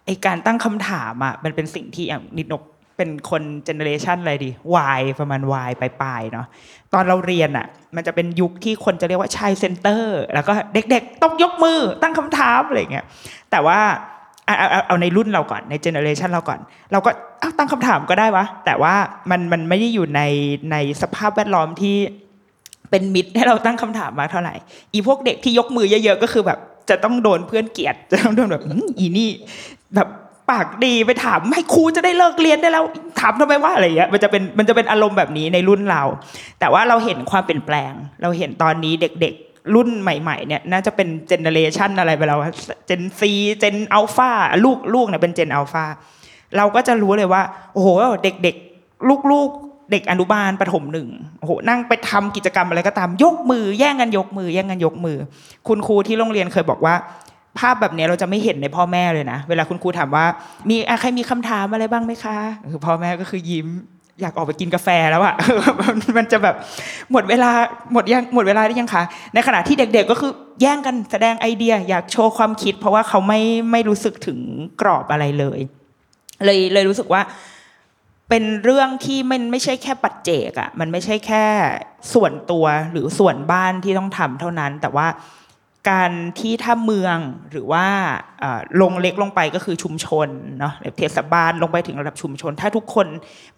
[0.06, 2.62] ไอ้การตั้งคำถามอะมันเป็นสิ่งที่อย่างนิดนก
[2.96, 4.50] เป็นคน generation อะไรดี
[4.98, 6.46] Y ประมาณ Y ปลายๆเนาะ
[6.92, 13.04] ตอนเราเรียนอะ มันจะเป็นยุคที่คนจะเรียกว่า child center แล้วก็เด็กๆ ต้องยกมือตั้งคำถามอะไรเงี้ย
[13.50, 13.80] แต่ว่า
[14.46, 16.60] เอาเอาเอาเอาในรุ่นเราก่อนใน generation เราก่อน
[16.92, 17.10] เราก็
[17.42, 18.94] อ้าตั้งคำถามก็ได้วะ แต่ว่า
[19.30, 20.22] มันมันไม่ได้อยู่ใน
[20.72, 21.96] ในสภาพแวดล้อมที่
[22.90, 24.54] เป็นมิตรให้เราตั้งคำถามมากเท่าไหร่
[24.92, 26.58] อีพวกเด็กที่ยกมือเยอะๆก็คือแบบ
[26.90, 28.62] จะต้องโดนเพื่อนเกลียดจะต้องโดนแบบ
[28.98, 29.30] อีนี่
[29.94, 30.08] แบบ
[30.50, 32.84] ปากดีไปถามให้ครูจะได้เลิกเรียนได้แล้ว
[33.20, 36.02] ถามทำไมว่าอะไรเงี้ยมันจะเป็นมันจะเป็นอารมณ์แบบนี้ในรุ่นเรา
[36.60, 42.38] แต่ว่าเราเห็นความเปลี่ยนแปลง เราเห็นตอนนี้เด็กๆรุ่นใหม่ๆเนี่ยน่าจะเป็นเจเนเรชันอะไรไปแล้ว
[42.86, 44.30] เจนซีเจนอัลฟา
[44.64, 45.84] ลูกลูกเนี่ยเป็นเจนอัลฟา
[46.56, 47.88] เราก็จะรู้เลยว่า โอ้โห
[48.22, 51.08] เด็กๆลูกๆ เด็กอนุบาลประถมหนึ่ง
[51.40, 55.18] โอ้โหนั่งไปทำกิจกรรมอะไรก็ตามยกมือ แย่งกันยกมือ แย่งกันยกมือ
[55.68, 56.94] คุณครูที่โรงเรียนเคยบอกว่า
[57.58, 60.24] ภาพแบบนี้เราจะไม่เห็นในพ่อแม่เลยนะ เวลาคุณครูถามว่า
[60.68, 62.36] มีใครมีคำถามอะไรบ้างไหมคะ
[62.72, 63.68] คือพ่อแม่ก็คือยิ้ม
[64.20, 65.34] อยากออกไปกินกาแฟแล้วอะ
[66.16, 66.54] มันจะแบบ
[67.12, 67.50] หมดเวลา
[67.92, 69.02] หมดยังหมดเวลาได้ยังคะ
[69.34, 73.40] ในขณะที่เด็กๆก็คือแย่งกันแสดงไอเดีย อยากโชว์ความคิด เพราะว่าเขาไม่
[73.72, 74.38] ไม่รู้สึกถึง
[74.80, 75.60] กรอบอะไรเลย
[76.44, 77.22] เลยเลยรู้สึกว่า
[78.28, 81.44] เป็นเรื่องที่มันไม่ใช่แค่ปัจเจกอะมันไม่ใช่แค่
[82.14, 85.06] ส่วนตัวหรือส่วนบ้านที่ต้องทำเท่านั้น แต่ว่า
[85.90, 87.16] การที่ถ้าเมือง
[87.50, 87.86] หรือว่า
[88.80, 93.06] ลงเล็กลงไปก็คือชุมชนเนาะเทศบาลลงไปถึงระดับชุมชน ถ้าทุกคน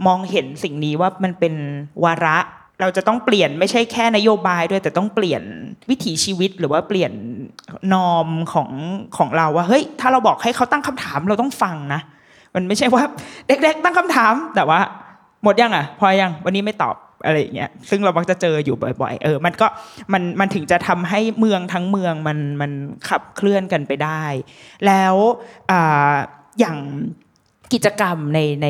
[0.07, 1.55] มองเห็นสิ่งนี้ว่ามันเป็น
[2.05, 2.39] วาระ
[2.81, 5.43] เราจะต้องเปลี่ยนไม่ใช่แค่นโยบายด้วยแต่ต้องเปลี่ยน
[5.91, 7.13] วิถีชีวิตหรือว่าเปลี่ยน
[7.93, 8.71] นอมของ
[9.17, 12.01] ของเราว่าเฮ้ยถ้าเราบอกให้เขาตั้งคำถามเราต้องฟังนะ
[12.55, 13.03] มันไม่ใช่ว่า
[13.47, 14.81] เด็กๆตั้งคำถามแต่ว่า
[15.43, 16.95] หมดยังอะ พอยังวันนี้ไม่ตอบ
[17.27, 19.67] อะไรอย่างเงี้ยซึ่งเรามักจะเจออยู่บ่อย ๆ เออ มันก็
[20.13, 22.73] มันมันถึงจะทำให้เมืองทั้งเมืองมันมัน
[23.09, 24.25] ขับเคลื่อนกันไปได้
[24.87, 25.15] แล้ว
[25.71, 26.15] อ่า
[26.61, 26.79] อย่าง
[27.73, 28.69] กิจกรรมในใน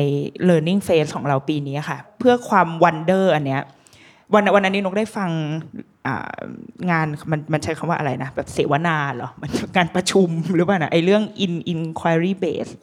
[0.49, 3.61] learning phase ของเราปีนี้ค่ะ เพื่อความ wonder อันเนี้ย
[4.33, 5.29] วันวันนั้นนี้นกได้ฟัง
[6.05, 6.27] อ่า
[6.91, 12.73] งานมันมันใช้คำว่าอะไรนะแบบเสวนาเหรอมันงานประชุมหรือเปล่านะไอเรื่อง in inquiry based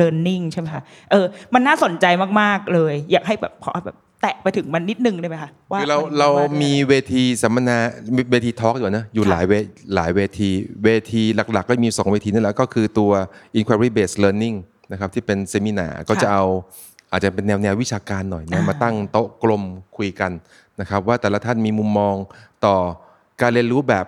[0.00, 2.06] learning ใช่ไหมคะเออมันน่าสนใจ
[2.40, 7.78] มาก ๆ เลย อยากให้แบบขอแบบ แตะไปถึงมันนิดนึงได้ไหมคะว่าคือเรานเราว่ามีเวทีสัมมนา
[8.30, 9.52] เวทีทอล์กอยู่นะอยู่ค่ะหลายเว
[9.94, 10.50] หลายเวที
[10.84, 13.12] เวทีหลัก ๆ ก็มี 2 เวทีนั่นแหละก็คือตัว
[13.58, 14.56] inquiry based learning
[14.92, 16.44] นะครับที่เป็นเซมินาก็จะเอา
[17.12, 19.62] อาจจะเป็นแนวแนววิชาการหน่อยนะมาตั้งโต๊ะกลม
[19.96, 20.32] คุยกัน
[20.80, 22.14] นะครับ ว่าแต่ละท่านมีมุมมอง
[22.64, 22.76] ต่อ
[23.40, 24.06] การเรียนรู้แบบ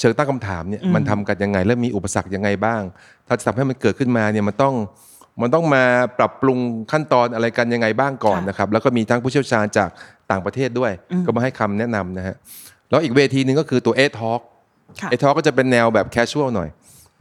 [0.00, 2.82] เชิงตั้งคำถามเนี่ยมันทำกันยังไง และมีอุปสรรคยังไงบ้าง
[3.26, 4.74] ถ้าจะทำให้มันเกิดขึ้นมาเนี่ยมันต้อง
[5.40, 5.84] มันต้องมา
[6.18, 6.58] ปรับปรุง
[6.92, 9.90] ขั้นตอนอะไรกันยังไงบ้างก่อนค่ะนะครับ แล้วก็มีทั้งผู้เชี่ยวชาญจาก
[10.30, 10.92] ต่างประเทศด้วย
[11.26, 12.36] ก็มาให้คำแนะนำนะฮะ
[12.90, 14.40] แล้วอีกเวทีหนึ่งก็คือตัว A Talk
[15.00, 16.68] ค่ะเอทอก็จะเป็นแนวแบบแคชชวลหน่อย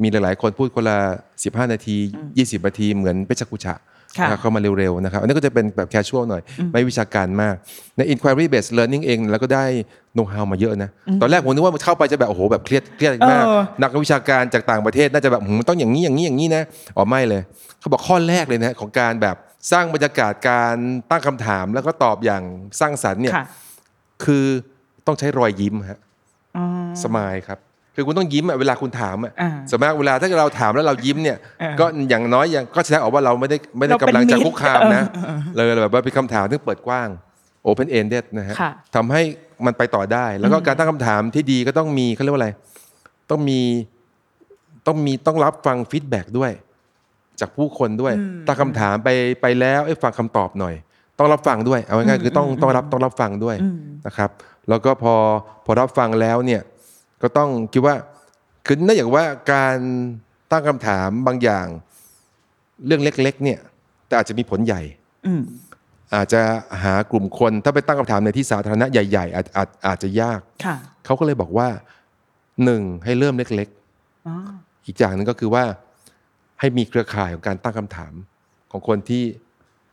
[0.02, 0.98] มีหลาย ๆ คนพูดคนละ
[1.36, 1.96] 15 นาที
[2.36, 3.93] 20 นาทีเหมือนเปชรกุชะค่ะนะครับ
[4.42, 7.56] เข้ามาเร็วๆนะครับ อันนี้ก็จะเป็นแบบแคชชวลหน่อย ไม่วิชาการมาก
[7.98, 9.66] ใน inquiry based learning เองแล้วก็ได้
[10.16, 10.90] know how มาเยอะนะ
[11.22, 16.64] ตอนแรกผมนึกว่าเข้าไปจะแบบ โอ้โห แบบเครียดเครียดมากเออนักวิชาการจากต่างประเทศน่าจะแบบหืมมันต้องอย่างนี้อย่างนี้อย่างนี้นะ
[16.98, 17.42] อ๋อไม่เลย
[17.80, 19.36] เขาบอกข้อแรกเลยนะของการแบบ
[19.72, 20.76] สร้างบรรยากาศการ
[21.10, 22.44] ตั้งคำถามแล้วก็ตอบอย่าง
[22.80, 23.46] สร้างสรรค์เนี่ยค่ะ
[24.26, 24.46] คือ
[25.08, 26.00] ต้องใช้รอยยิ้มฮะ
[26.58, 26.66] อ๋อ
[27.04, 27.60] สมายครับ
[27.96, 37.08] คือคุณต้องยิ้มอะเวลาคุณถามอะอ่าสมมติเวลาถ้าเราถามแล้วเรายิ้มเนี่ยเออก็อย่างน้อยอย่างก็แสดงออกว่าเราไม่ได้ไม่ได้เราเป็นกำลังจะมิตรคุกคามนะเออเออเลยแบบว่าเป็นคำถามที่เปิดกว้าง
[37.68, 39.22] open ended นะฮะค่ะทำให้
[39.66, 42.50] มันไปต่อได้ แล้วก็การตั้งคำถามที่ดีก็ต้องมีเขาเรียกว่าอะไร
[43.32, 43.60] ต้องมี
[44.88, 46.52] ต้องมีต้องรับฟังฟีดแบ็กด้วย
[47.40, 48.14] จากผู้คนด้วย
[48.48, 49.10] ตั้งคำถามไป
[49.42, 50.76] ไปแล้วไอ้ยฟังคำตอบหน่อย
[51.20, 53.56] ต้องรับฟังด้วย เอาง่ายๆคือต้องต้องรับต้องรับฟังด้วย
[54.08, 54.30] นะครับ
[54.70, 55.16] แล้วก็พอ
[55.66, 56.62] พอรับฟังแล้วเนี่ย
[57.24, 57.96] ก็ต้องคิดว่า
[58.66, 59.78] คือนั่นอย่างว่าการ
[60.52, 61.68] ตั้งคำถามบางอย่าง
[62.86, 63.60] เรื่องเล็ก ๆ เนี่ย
[64.08, 64.82] แต่อาจจะมีผลใหญ่
[65.26, 65.44] อืม
[66.16, 66.42] อาจจะ
[66.84, 71.68] หากลุ่มคนถ้าไปตั้งคำถามในที่สาธารณะใหญ่ๆ อาจอาจอาจจะยากค่ะเขาก็เลยบอกว่า
[72.64, 73.70] หนึ่งให้เริ่มเล็ก
[74.28, 75.64] อ๋อๆอีกอย่างหนึ่งก็คือว่า
[76.60, 78.14] ให้มีเครือข่ายของการตั้งคำถาม
[78.72, 79.24] ของคนที่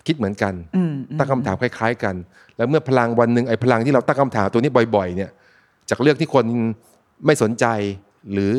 [0.06, 2.14] คิดเหมือนกันอืมตั้งคำถามคล้าย ๆ กัน
[2.56, 5.30] แล้วเมื่อพลังวันหนึ่งไอ้พลังที่เราตั้งคำถามตัวนี้บ่อย ๆ เนี่ย
[5.90, 6.46] จากเรื่องที่คน
[7.26, 7.64] ไม่สนใจ
[8.32, 8.52] หรือ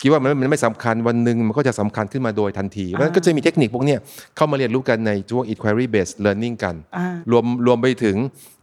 [0.00, 3.98] คิดว่ามันมันไม่สำคัญวันหนึ่งมันก็จะสำคัญขึ้นมาโดยทันทีเพราะฉะนั้นก็จะมีเทคนิคพวกเนี้ย
[4.36, 8.16] เข้ามาเรียนรู้กันในช่วง inquiry based learning กันอ่ารวมรวมไปถึง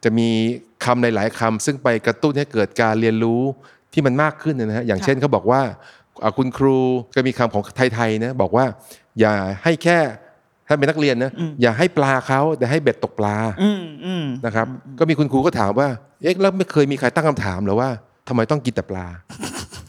[0.03, 0.29] จะมี
[0.85, 3.41] คำหลาย ๆคำซึ่งไปกระตุ้นให้เกิดการเรียนรู้
[3.93, 5.62] ที่มันมากขึ้นนะฮะอย่างเช่นเขาบอกว่า
[6.23, 6.77] อ่าคุณครู
[7.15, 7.63] ก็มีคำของ
[7.95, 8.65] ไทยๆนะบอกว่า
[9.19, 9.33] อย่า
[9.63, 9.99] ให้แค่
[10.67, 11.31] ถ้าเป็นนักเรียนนะ
[11.62, 14.67] อย่าให้ปลาเขาแต่ให้เบ็ดตกปลาอืมอืมนะครับ
[14.99, 15.88] ก็มีคุณครูก็ถามว่า
[16.23, 17.89] เอ๊ะแล้วไม่เคยมีใครตั้งคำถามเหรอว่า
[18.30, 19.08] ทำไมต้องกินแต่ปลา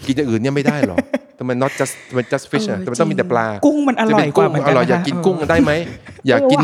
[0.07, 0.96] กินอย่างอื่นเนี่ยไม่ได้หรอ
[1.38, 5.72] ทำไม not just ทำไม just fish อะเออทำไมต้องมีแต่ปลาจริงกุ้งมันอร่อยจะเป็นกุ้กว่าเหมือนกันอร่อยนะคะอยากกินกุ้งได้ไหม
[6.29, 6.62] อยากกิน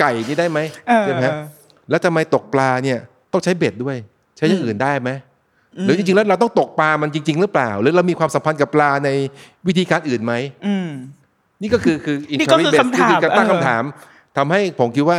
[0.00, 1.44] ไก่นี่ได้ไหมเออใช่ไหมฮะเออ
[1.90, 2.98] แล้วทำไมตกปลาเนี่ย
[3.32, 3.96] ต้องใช้เบ็ดด้วย
[4.36, 5.10] ใช้อย่างอื่นได้ไหม
[5.84, 9.10] หรือจริงๆแล้วเราต้องตกปลามันจริง ๆ หรือเปล่า หรือเรามีความสัมพันธ์กับปลาใน
[9.66, 10.34] วิธีการอื่นไหม
[10.66, 10.88] อืม
[11.62, 13.82] นี่ก็คือคือนี่ก็คือ inquiry based คำถามคือการตั้งเออคำถาม
[14.36, 15.18] ทำให้ผมคิดว่า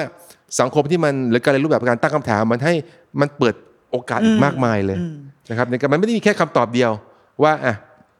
[0.59, 2.73] สังคมที่มันหรือการเรียนรู้แบบการตั้งคำถาม มันให้
[3.19, 3.55] มันเปิด
[3.91, 4.97] โอกาสอีกมากมายเลย
[5.49, 6.91] นะครับในการมันไม่ได้มีแค่คำตอบเดียว
[7.43, 7.75] ว่าอะ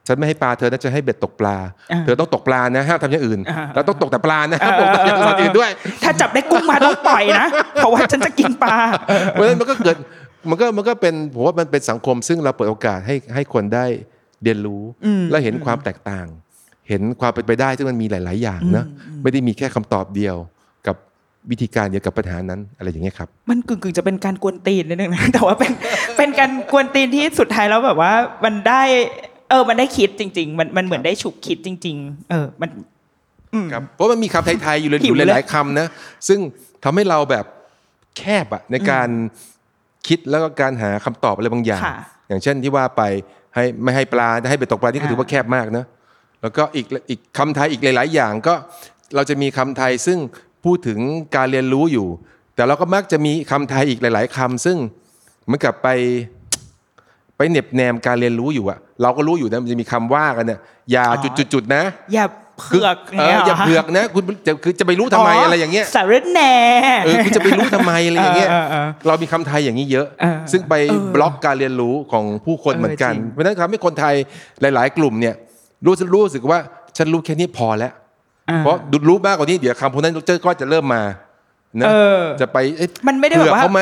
[0.08, 1.58] ฉันไม่ให้ปลาเธอน่าจะให้เบ็ดตกปลา
[1.92, 5.70] อ่าเธอต้องตกปลานะห้ามทำอย่างอื่นอ่าแล้วต้องตกแต่ปลานะห้ามตกแต่อย่างอื่นด้วย
[6.04, 8.78] ถ้าจับได้กุ้งมาต้องปล่อยนะ เพราะว่าฉันจะกินปลา
[9.32, 9.96] เพราะฉะนั้นมันก็เกิด
[10.50, 13.86] มันก็มันก็เป็นผมว่ามันเป็นสังคมซึ่งเราเปิดโอกาสให้ให้คนได้
[14.44, 14.84] เรียนรู้
[15.32, 16.28] และเห็นความแตกต่าง
[16.90, 18.86] เห็นความเป็นไปได้ซึ่งมันมีหลาย ๆ อย่างนะ
[19.24, 20.57] ไม่ได้มีแค่คำตอบเดียวกับ
[21.52, 25.72] วิธีการเดียวกับปัญหานั้นอะไรอย่างเงี้ยครับ มันกึ่งกึ่งๆจะเป็นการกวนตีนนิดนึงนะแต่ว่าเป็น
[26.18, 28.14] เป็นการกวนตีนที่สุดท้ายแล้วแบบว่า
[28.46, 28.84] มันได้
[29.50, 32.70] เออ มันได้คิดจริง ๆ มันมันเหมือนได้ฉุกคิดจริง ๆ เออ มัน
[33.72, 35.88] ครับเพราะมันมีคำไทยๆอยู่เลยหิอวยู่เลยหลายๆคำนะ
[36.28, 36.40] ซึ่ง
[36.84, 37.46] ทำให้เราแบบ
[38.18, 39.10] แคบอะในการ
[40.08, 43.02] คิดแล้วก็การหาคำตอบอะไรบางอย่างค่ะอย่างเช่นที่ว่าไป
[43.56, 45.86] ให้ไม่ให้ปลาจะให้เบ็ดตกปลานี่ก็อ่าถือว่าแคบมากนะ
[46.42, 48.54] แล้วก็อีกอีกคำไทยอีกหลาย ๆ อย่างก็
[49.16, 50.18] เราจะมีคำไทยซึ่ง
[50.68, 51.00] พูดถึง
[51.36, 52.08] การเรียนรู้อยู่
[52.56, 54.78] แต่เราก็มักจะมีคำไทยอีกหลาย ๆคำซึ่ง
[55.46, 55.88] เหมือนกับไป
[57.38, 60.60] ไปเหน็บแนมการเรียนรู้อยู่อะเราก็รู้อยู่นะมันจะมีคำว่ากันเนี่ย
[60.92, 61.06] อย่า
[61.54, 62.26] จุดๆๆนะอย่า
[62.60, 66.54] เผือกเอออย่าเผือกนะคุณจะคือจะไปรู้ทำไมอะไรอย่างเงี้ยสารแหน่
[67.06, 74.16] เออคุณจะไปรู้ทำไมอะไรอย่างเงี้ยเออเออเออเรามีคำไทยอย่างนี้เยอะเออซึ่งไปเออบล็อกการเรียนรู้ของผู้คนเออเหมือนกันจริงเพราะฉะนั้นทำให้คนไทย
[74.62, 75.36] หลาย ๆ กลุ่มเนี่ย
[75.86, 76.60] รู้สึกรู้สึกว่า
[76.98, 78.07] ฉันรู้แค่นี้พอแล้วอ่า
[78.60, 80.14] เพราะดูรู้มากกว่านี้เดี๋ยวคำพวกนั้น
[80.46, 81.04] ก็จะเริ่มมา
[81.80, 83.82] นะเออจะไปเอ๊ะมันไม่ได้แบบว่าเผื่อเขาไหม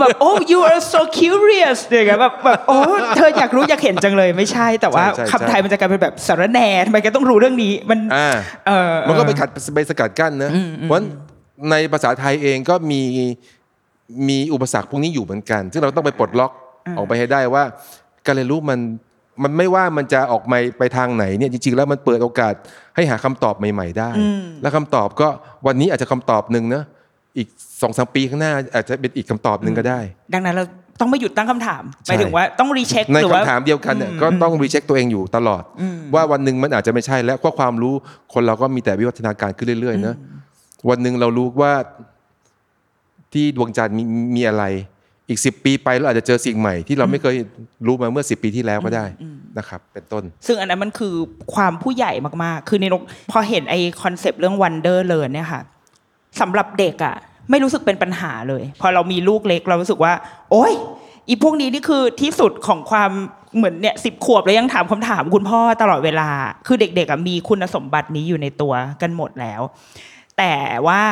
[0.00, 2.78] แบบโอ้ you are so curious อย่างเงี้ยแบบแบบโอ้
[3.16, 8.28] เธออยากรู้อยากเห็นจังเลยไม่ใช่แต่ว่าใช่ใช่คำไทยมันจะกลายเป็นแบบสารแหน่ทำไมแกต้องรู้เรื่องนี้มันอ่า
[8.66, 10.50] เออมันก็ไปขัดไปสกัดกั้นนะ
[10.82, 11.06] เพราะฉะนั้น
[11.70, 13.00] ในภาษาไทยเองก็มี
[14.28, 16.52] มีอุปสรรคพวกนี้อยู่เหมือนกัน ซึ่งเราต้องไปปลดล็อก
[16.96, 17.62] ออกไปให้ได้ว่า
[18.26, 18.78] การเรียนรู้มัน
[19.42, 22.54] มันไม่ว่ามันจะออกมาไปทางไหนเนี่ยจริงๆ แล้วมันเปิดโอกาส
[22.96, 24.10] ให้หาคำตอบใหม่ ๆ ได้
[24.62, 25.28] และคำตอบก็
[25.66, 26.82] วันนี้อาจจะคำตอบหนึ่งนะ
[27.38, 27.48] อีก
[27.82, 30.00] สองสามปีข้างหน้าอาจจะเป็นอีกคำตอบหนึ่งก็ได้
[30.34, 30.64] ดังนั้นเรา
[31.00, 35.62] ต้องไม่หยุดตั้งคำถามใช่มายถึงว่าต้อง recheck ในหรือว่าคำถามเดียวกันเนี่ยก็ต้อง recheck ตัวเองอยู่ตลอด
[36.14, 37.94] ว่าวันหนึ่งมันอาจจะไม่ใช่แล้วเพราะความรู้
[38.34, 40.14] คนเราก็มีแต่วิวัฒนาการขึ้นเรื่อยๆนะ
[40.88, 41.72] วันหนึ่งเรารู้ว่า
[43.32, 44.02] ที่ดวงจันทร์มี
[44.36, 44.64] มีอะไร
[45.28, 47.36] อีกสิบปีไปเราอาจจะเจอสิ่งใหม่ที่เราไม่เคย
[47.86, 49.06] รู้มาเมื่อสิบปีที่แล้วก็ได้
[49.58, 51.14] นะครับ เป็นต้น ซึ่งอันนั้นมันคือ
[51.54, 52.12] ความผู้ใหญ่
[52.44, 55.62] มากๆ คือนิดนกพอเห็นไอ้ concept เรื่อง Wonder Learn เนี่ยค่ะ
[56.40, 57.16] สำหรับเด็กอะ
[57.50, 60.12] ไม่รู้สึกเป็นปัญหาเลย พอเรามีลูกเล็กเรารู้สึกว่า
[60.50, 60.72] โอ๊ย
[61.28, 63.10] อีพวกนี้นี่คือที่สุดของความ
[63.56, 66.30] เหมือนเนี่ยสิบขวบแล้วยังถามคำถามคุณพ่อตลอดเวลา
[66.66, 69.60] คือเด็กๆอะมีคุณสมบัตินี้อยู่ในตัวกันหมดแล้ว
[70.38, 70.54] แต่
[70.86, 71.02] ว่า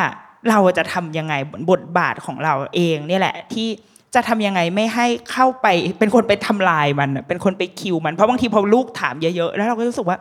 [0.50, 1.34] เราจะทำยังไง
[1.70, 3.68] บทบาทของเราเองเนี่ยแหละที่
[4.14, 5.66] จะทำยังไงไม่ให้เข้าไป
[5.98, 10.18] เป็นคนไปทำลายมัน เป็นคนไปคิวมันเพราะบางทีพอลูกถามเยอะๆแล้วเราก็รู้สึกว่า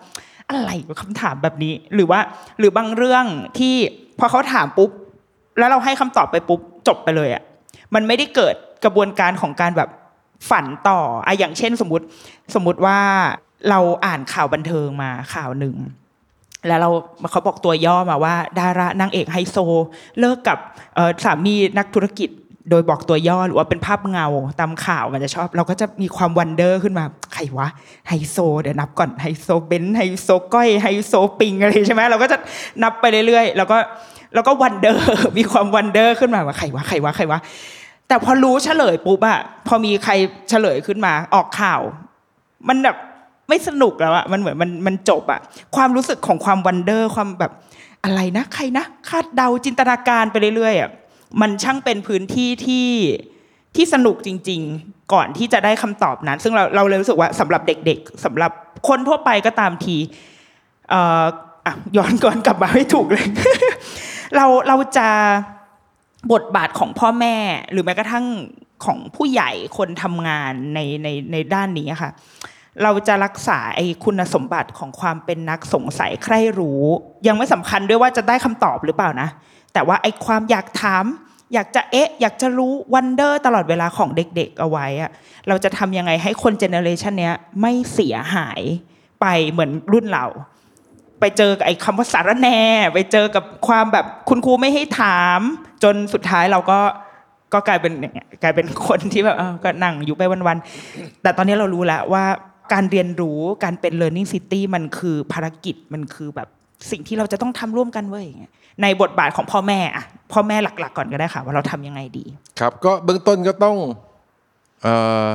[0.49, 2.19] อะไรวะคำถามแบบนี้ หรือว่า
[2.59, 3.25] หรือบางเรื่อง
[3.59, 3.75] ที่
[4.19, 4.89] พอเขาถามปุ๊บ
[5.59, 7.43] แล้วเราให้คำตอบไปปุ๊บจบไปเลยอะ
[7.93, 9.89] มันไม่ได้เกิดกระบวนการของการแบบ
[10.49, 12.05] ฝันต่ออะอย่างเช่นสมมติ
[12.55, 12.99] สมมติว่า
[13.69, 15.75] เราอ่านข่าวบันเทิงมาข่าวหนึ่ง
[16.67, 16.89] แล้วเรา
[17.31, 19.57] เขาบอกตัวย่อมาว่า ดารานางเอกไฮโซ
[20.19, 20.57] เลิกกับ
[21.23, 22.29] สามีนักธุรกิจ
[22.69, 24.27] โดยบอกตัวย่อหรือว่าเป็นภาพเงา
[24.59, 27.67] ตามข่าวมันจะชอบ เราก็จะมีความ wonder ขึ้นมาใครวะ
[28.07, 32.37] ไฮโซ เดี๋ยวนับก่อนไฮโซเบนซ์ไฮโซก้อยไฮโซปิงอะไรใช่ไหมเราก็จะ
[32.83, 33.77] นับไปเรื่อยๆ แล้วก็
[34.33, 35.05] แล้วก็ wonder
[35.37, 37.39] มีความ wonder ขึ้นมาว่าใครวะใครวะใครวะ
[38.07, 40.13] แต่พอรู้เฉลยปุ๊บอะพอมีใคร
[40.49, 41.81] เฉลยขึ้นมาออกข่าว
[42.69, 42.97] มันแบบ
[43.49, 45.39] ไม่สนุกแล้วอะมันเหมือนมันมันจบอะ
[45.75, 47.51] ความรู้สึกของความ wonder ความแบบ
[48.03, 50.89] อะไรนะ ใครนะ คาดเดาจินตนาการไปเรื่อยๆอะ
[51.41, 52.89] มันช่างเป็นพื้นที่ที่
[53.75, 58.51] ที่สนุกจริง ๆ ก่อนที่จะได้คำตอบนั้น ซึ่งเราเราเลยรู้สึกว่าสำหรับเด็ก ๆสำหรับ
[58.87, 59.97] คนทั่วไปก็ตามที
[60.89, 61.23] เอ่อ
[61.65, 63.27] อะย้อนก่อนกลับมาให้ถูกเลย
[64.35, 65.07] เราเราจะ
[66.33, 67.35] บทบาทของพ่อแม่
[67.71, 68.25] หรือแม้กระทั่ง
[68.85, 72.11] ของผู้ใหญ่คนทำงานในในในด้านนี้ค่ะ
[72.83, 76.83] เราจะรักษาไอ้คุณสมบัติของความเป็นนักสงสัยใคร่รู้
[77.27, 79.29] ยังไม่สำคัญด้วยว่าจะได้คำตอบหรือเปล่านะ
[79.73, 81.05] แต่ว่าไอ้ความอยากถาม
[81.53, 85.11] อยากจะเอ๊ะ อยากจะรู้ wonder ตลอดเวลาของเด็กๆเอาไว้อะ
[85.47, 88.61] เราจะทำยังไงให้คน generation เนี้ยไม่เสียหาย
[89.21, 90.25] ไปเหมือนรุ่นเรา
[91.19, 92.47] ไปเจอกับไอ้คำว่าสาระแน
[92.93, 95.39] ไปเจอกับความแบบคุณครูไม่ให้ถาม
[95.83, 96.79] จนสุดท้ายเราก็
[97.53, 97.93] ก็กลายเป็น
[98.43, 102.25] กลายเป็นคนที่แบบก็นั่งอยู่ไปวันๆแต่ตอนนี้เรารู้แล้วว่า
[102.73, 106.47] การเรียนรู้การเป็น learning city มันคือภารกิจมันคือแบบ
[106.91, 112.25] สิ่งที่เราจะต้องทำร่วมกันเว้ยอย่างเงี้ยในบทบาทของพ่อแม่อะพ่อแม่หลัก ๆ ก่อนก็ได้ค่ะ ว่าเราทำยังไงดี
[112.59, 113.77] ครับ ก็เบื้องต้นก็ต้อง
[114.83, 115.25] เอ่อ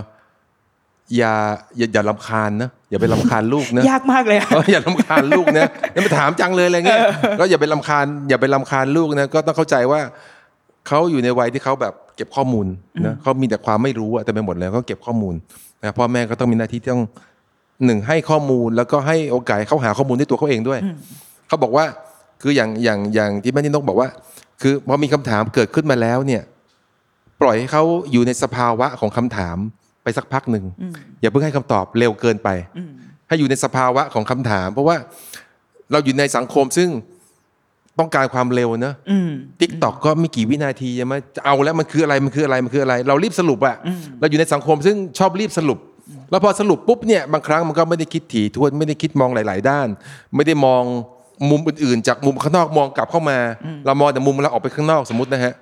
[1.17, 1.35] อย่า
[1.77, 7.01] อย่าอย่าลำคาญนะอย่าไปลำคาญลูกนะยากมากเลยอะเอออย่าลำคาญลูกนะอย่าไปถามจังเลยอะไรเงี้ย
[7.41, 10.01] ก็อย่าไปลำคาญ อย่าไปลำคาญลูกนะก็ต้องเข้าใจว่า
[10.89, 12.67] เขาอยู่ในวัยที่เขาแบบเก็บข้อมูล
[13.07, 15.35] นะเขามีแต่ความไม่รู้อะแต่ไปหมดเลยเขาเก็บข้อมูล
[15.83, 17.05] นะพ่อแม่ก็ต้องมีหน้าที่ที่ต้อง
[17.85, 20.81] หนึ่งให้ข้อมูลแล้วก็ให้โอกาสให้เขาหาข้อมูลด้วยตัวเขาเองด้วย
[21.49, 21.85] เขาบอกว่า
[22.43, 24.09] คืออย่างอย่างอย่างที่แม่นินกบอกว่า
[24.63, 26.43] คือพอมีคำถามเกิดขึ้นมาแล้วเนี่ย
[27.41, 27.83] ปล่อยให้เขา
[28.13, 29.57] อยู่ในสภาวะของคำถาม
[30.03, 30.65] ไปสักพักหนึ่ง
[31.21, 32.49] อย่าเพิ่งให้คำตอบเร็วเกินไป
[33.29, 34.97] ให้อยู่ในสภาวะของคำถาม เพราะว่า
[35.93, 36.89] เราอยู่ในสังคมซึ่ง
[37.99, 39.31] ต้องการความเร็วเนอะอืม
[39.61, 43.77] ทิกตอกก็ไม่กี่วินาทีใช่ไหมจะเอาแล้วมันคืออะไรมันคืออะไรมันคืออะไร เรารีบสรุปอะ
[44.21, 45.79] เราอยู่ในสังคมซึ่งชอบรีบสรุป
[46.31, 49.89] แล้วพอสรุปปุ๊บเนี่ยบางครั้งมันก็ไม่ได้คิดถี่ถ้วนไม่ได้คิดมองหลาย ๆ ด้าน
[50.37, 50.83] ไม่ได้มอง
[51.51, 53.39] มุมอื่นๆ จากมุมข้างนอกมองกลับเข้ามา
[53.87, 55.55] เรามองแต่มุมเราออกไปข้างนอกสมมตินะฮะ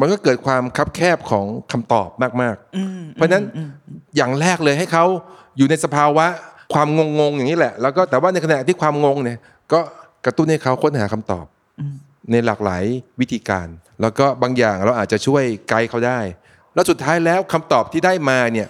[0.00, 2.08] มันก็เกิดความคับแคบของคำตอบ
[2.40, 3.44] มากๆ เพราะฉะนั้น
[4.16, 5.04] อย่างแรกเลยให้เขา
[5.56, 6.26] อยู่ในสภาวะ
[6.74, 6.88] ความ
[7.20, 9.38] งงๆอย่างนี้แหละ แล้วก็แต่ว่าในขณะที่ความงงเนี่ย
[9.72, 9.80] ก็
[10.24, 11.46] กระตุ้นให้เขาค้นหาคำตอบ
[12.30, 12.84] ในหลากหลาย
[13.20, 13.66] วิธีการ
[14.00, 16.20] แล้วก็บางอย่างเราอาจจะช่วยไกด์เขาได้
[16.74, 18.68] แล้วสุดท้ายแล้วคำตอบที่ได้มาเนี่ย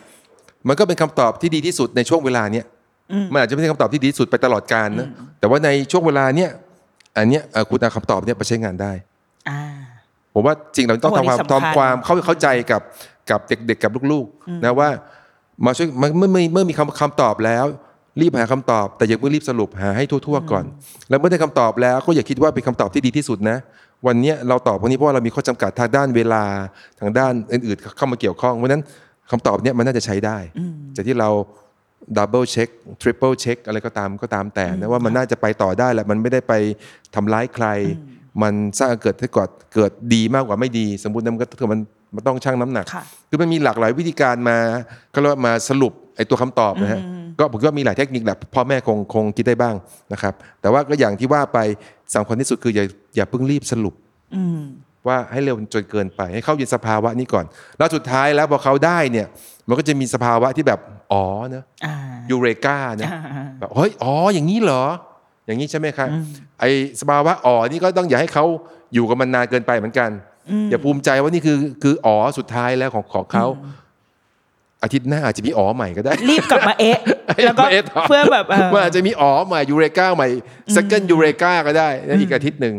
[0.68, 2.66] มันก็เป็นคำตอบที่ดีที่สุดในช่วงเวลาเนี้ย
[3.32, 6.50] มันอาจจะไม่ใช่คำตอบที่ดีที่สุดไปตลอดกาลนะแต่ว่าในช่วงเวลาเนี้ย
[7.16, 8.92] อันเนี้ยเอ่อคุณเอาคำตอบเนี้ยไปใช้งานได้
[9.48, 9.60] อ่า
[10.34, 12.82] ผมว่าจริงเราต้องโอ้ทำความนี่สำคัญทำความเข้าเข้าใจกับ
[13.30, 14.88] กับเด็กๆกับลูกๆนะว่า
[15.64, 17.66] มาช่วยเมื่อเมื่อมีเมื่อมีคำคำตอบแล้ว
[18.20, 20.64] รีบหาคำตอบ แต่อย่าเพิ่งรีบสรุปหาให้ทั่วๆก่อน
[21.08, 23.56] แล้วเมื่อได้คำตอบแล้วก็อย่าคิดว่าเป็นคำตอบที่ดีที่สุดนะ
[24.06, 26.44] วันเนี้ยเราตอบพวกนี้เพราะว่าเรามีข้อจำกัดทางด้านเวลา
[27.00, 28.82] ทางด้านอื่นๆเข้ามาเกี่ยวข้องเพราะฉะนั้น
[29.30, 30.38] คำตอบเนี้ยมันน่าจะใช้ได้
[30.96, 31.28] จากที่เรา
[32.16, 32.68] double check
[33.00, 36.52] triple check อะไรก็ตามก็ตามแต่นะว่ามันน่าจะไปต่อได้แหละมันไม่ได้ไป
[37.14, 37.66] ทำร้ายใคร
[38.42, 41.80] มันสร้างให้เกิดให้เกิดเกิดดีมากกว่าไม่ดี สมมตินะมันก็คือมัน
[42.14, 44.58] มันต้องชั่งน้ำหนักค่ะคือมันมีหลากหลายวิธีการมา
[45.12, 47.00] ก็เรียกว่ามาสรุปไอ้ตัวคำตอบนะฮะ
[47.38, 49.74] ก็ผมก็มีหลายเทคนิคแหละพ่อแม่คงคงคิดได้บ้าง
[50.12, 51.58] นะครับ แต่ว่าก็อย่างที่ว่าไป
[52.14, 52.84] สำคัญที่สุดคืออย่า
[53.16, 53.94] อย่าเพิ่งรีบสรุป
[54.34, 54.61] อืม
[55.06, 57.44] ว่าให้เร็วจนเกินไปให้เข้าอยู่ในสภาวะนี้ก่อน
[57.78, 59.26] แล้วสุดท้ายแล้วพอเขาได้เนี่ย
[59.68, 60.80] มันก็จะมีสภาวะที่แบบ
[61.12, 61.94] อ๋อเนอะอ่า
[62.30, 64.84] ยูเรกาเนี่ยอ่าแบบเฮ้ยอ๋ออย่างนี้เหรอ
[65.46, 66.08] อย่างนี้ใช่ไหมครับ
[66.60, 68.44] ไอ้สภาวะอ๋อนี่ก็ต้องอย่าให้เขา
[68.94, 70.10] อยู่กับมันนานเกินไปเหมือนกัน
[70.70, 73.46] อย่าภูมิใจว่านี่คือคืออ๋อสุดท้ายแล้วของของเขา
[74.82, 76.98] อาทิตย์หน้าอาจจะมีอ๋อใหม่ก็ได้ รีบกลับมาเอ๊ะ
[77.44, 80.28] แล้วก็มาะต่เพื่อแบบเออมันอาจจะมีอ๋อใหม่ยูเรกาใหม่
[80.76, 82.74] second ยูเรกาก็ได้ในอีกอาทิตย์หนึ่ง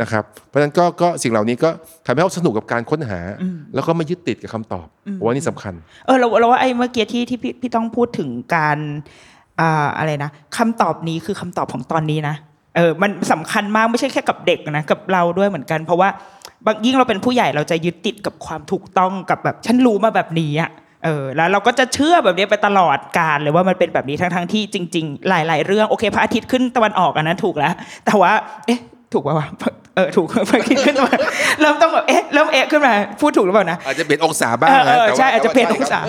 [0.00, 1.70] นะครับเพราะฉะนั้นก็ก็สิ่งเหล่านี้ก็
[2.06, 3.20] ทำให้เขาสนุกกับการค้นหา
[3.74, 4.86] แล้วก็ไม่ยึดติดกับคำตอบ
[5.18, 5.74] ผมว่านี่สำคัญ
[6.06, 8.78] เออเราเราว่าไอ้เมื่อกี้ที่ที่พี่พี่ต้องพูดถึงการ
[9.60, 12.34] อ่าอะไรนะคำตอบนี้คือคำตอบของตอนนี้นะ
[12.76, 16.08] เออมันสำคัญมากไม่ใช่แค่กับเด็กนะกับเราด้วยเหมือนกัน เพราะว่า
[16.66, 20.70] บางยิ่งเราเป็นผู้ใหญ่เราจะยึดติดกับความถูกต้องกับแบบฉันรู้มาแบบนี้อะ
[21.04, 27.72] เออแล้วเราก็จะเชื่อแบบนี้ไปตลอดการเลยว่ามันเป็นแบบนี้ทั้งทั้งๆที่จริง ๆ หลาย ๆ เรื่องโอเคพระอาทิตย์ขึ้นตะวันออกอันนั้นถูกแล้ว
[28.06, 28.32] แต่ว่า
[28.66, 28.80] เอ๊ะ
[29.12, 29.48] ถูกป่าวะ
[29.96, 31.18] เออถูกพระอาทิตย์ขึ้นตะวัน
[31.60, 36.00] เริ่มต้องแบบเอ๊ะเริ่มเอ๊ะขึ้นมาพูดถูกหรือเปล่านะอาจจะเปลี่ยนองศาบ้างเออเอนะอแต่ว่าใช่อาจจะเปลี่ยนแต่องว่าศา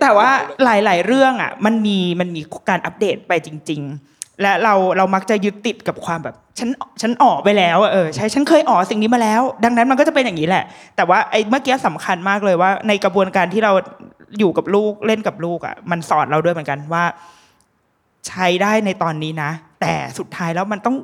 [0.00, 0.28] แต่ว่า
[0.64, 3.80] หลาย ๆ เรื่องอะ มันมีมันมีการอัปเดตไปจริง
[4.10, 10.64] ๆและเราเรามักจะยึดติดกับความแบบฉันฉันอ๋อไปแล้วอะเออใช่ฉันเคยอ๋อสิ่งนี้มาแล้ว ดังนั้นมันก็จะเป็นอย่างนี้แหละ
[10.96, 13.72] แต่ว่าไอ้เมื่อกี้สำคัญมากเลยว่า ในกระบวนการที่เรา
[14.38, 17.04] อยู่กับลูกเล่นกับลูกอะมันสอนเราด้วยเหมือนกันว่า
[18.28, 20.96] ใช้ได้ในตอนนี้นะ แต่สุดท้ายแล้วมันต้อง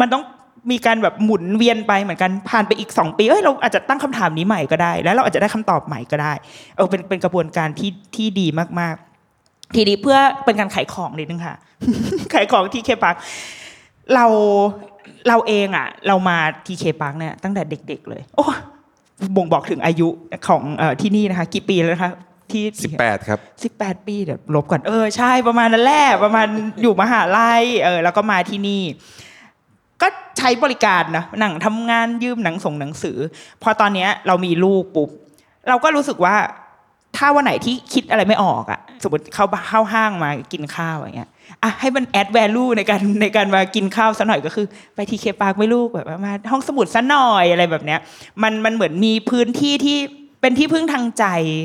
[0.00, 0.24] มันต้อง
[0.70, 6.32] มีการแบบหมุนเวียนไปเหมือนกันผ่านไปอีกสองปีเอ้ยเราอาจจะตั้งคำถามนี้ใหม่ก็ได้ แล้วเราอาจจะได้คำตอบใหม่ก็ได้
[6.76, 8.46] เออเป็นเป็นกระบวนการที่ที่ดี
[8.80, 11.56] มากๆ ทีนี้เพื่อเป็นการขายของนิดนึงค่ะ
[12.34, 13.14] ขายของที่เคปัก
[14.14, 14.26] เรา
[15.28, 18.46] เราเองอะ เรามาทีเคปักเนี่ยตั้งแต่เด็ก ๆ เลย โอ้
[19.36, 20.08] บ่งบอกถึงอายุ
[20.48, 22.12] ของอที่นี่นะคะ กี่ปีแล้วนะคะ
[22.54, 22.64] ที่
[22.98, 26.46] 18ครับสิบแปดปีเดี๋ยวลบก่อนเออใช่ประมาณนั้นแหละประมาณ
[26.82, 28.82] อยู่มหาลัยเออแล้วก็มาที่นี่
[30.02, 30.06] ก็
[30.38, 33.18] ใช้บริการนะหนังทำงานยืมหนังส่งหนังสือ
[33.62, 35.08] พอตอนเนี้ยเรามีลูกปุ๊บ
[35.68, 36.36] เราก็รู้สึกว่า
[37.16, 41.30] ถ้าวันไหนที่คิดอะไรไม่ออกอะสมมติเข้าเข้าห้างมากินข้าวอย่างเงี้ย
[41.62, 48.00] อะให้มัน add value ในการในการมากินข้าวซะหน่อยก็คือ ไป TK Park มั้ยลูกแบบว่ามาห้องสมุดซะหน่อยอะไรแบบเนี้ย
[48.42, 49.98] มันมันเหมือนมีพื้นที่ที่
[50.40, 51.24] เป็นที่พึ่งทางใจ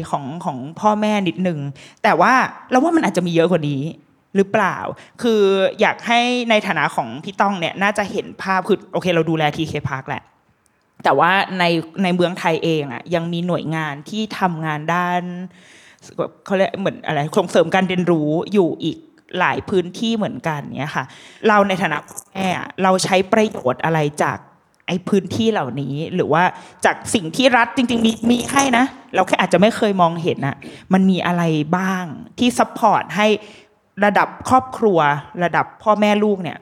[0.09, 1.59] ของของพ่อแม่นิดหนึ่ง
[2.03, 2.33] แต่ว่า
[2.71, 3.81] เราว่ามันอาจจะมีเยอะกว่านี้
[4.35, 4.77] หรือเปล่า
[5.21, 5.41] คือ
[5.81, 10.23] อยากให้ในฐานะของพี่ต้องเนี่ยน่าจะเห็นภาพคือโอเค เราดูแล TK Park แหละ
[11.03, 11.63] แต่ว่าใน
[12.03, 15.21] ในเมืองไทยเองอะยังมีหน่วยงานที่ทำงานด้าน
[16.45, 18.97] เขาเรียกเหมือนอะไรส่งเสริมการเรียนรู้อยู่อีก
[19.39, 21.05] หลายพื้นที่เหมือนกันเนี่ยค่ะ
[21.47, 21.97] เราในฐานะ
[22.33, 24.37] แม่อะเราใช้ประโยชน์อะไรจาก
[24.87, 26.43] ไอ้พื้นที่เหล่านี้หรือว่า
[26.85, 30.55] จากสิ่งที่รัฐจริงๆมีมีให้นะ เราแค่อาจจะไม่เคยมองเห็นอะ
[30.93, 31.43] มันมีอะไร
[31.77, 32.03] บ้าง
[32.39, 33.27] ที่ support ให้
[34.05, 34.99] ระดับครอบครัว
[35.43, 36.57] ระดับพ่อแม่ลูกเนี่ย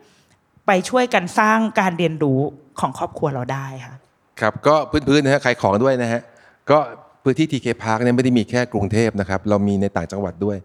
[0.68, 2.40] ไปช่วยกันสร้างการเรียนรู้
[2.80, 3.96] ของครอบครัวเราได้ค่ะ
[4.42, 4.76] ครับก็
[5.08, 6.22] พื้นๆนะฮะขายของด้วยนะฮะ
[6.70, 6.78] ก็
[7.24, 10.58] พื้นที่ TK Park เนี่ยไม่ได้มีแค่กรุงเทพนะครับ เรามีในต่างจังหวัดด้วย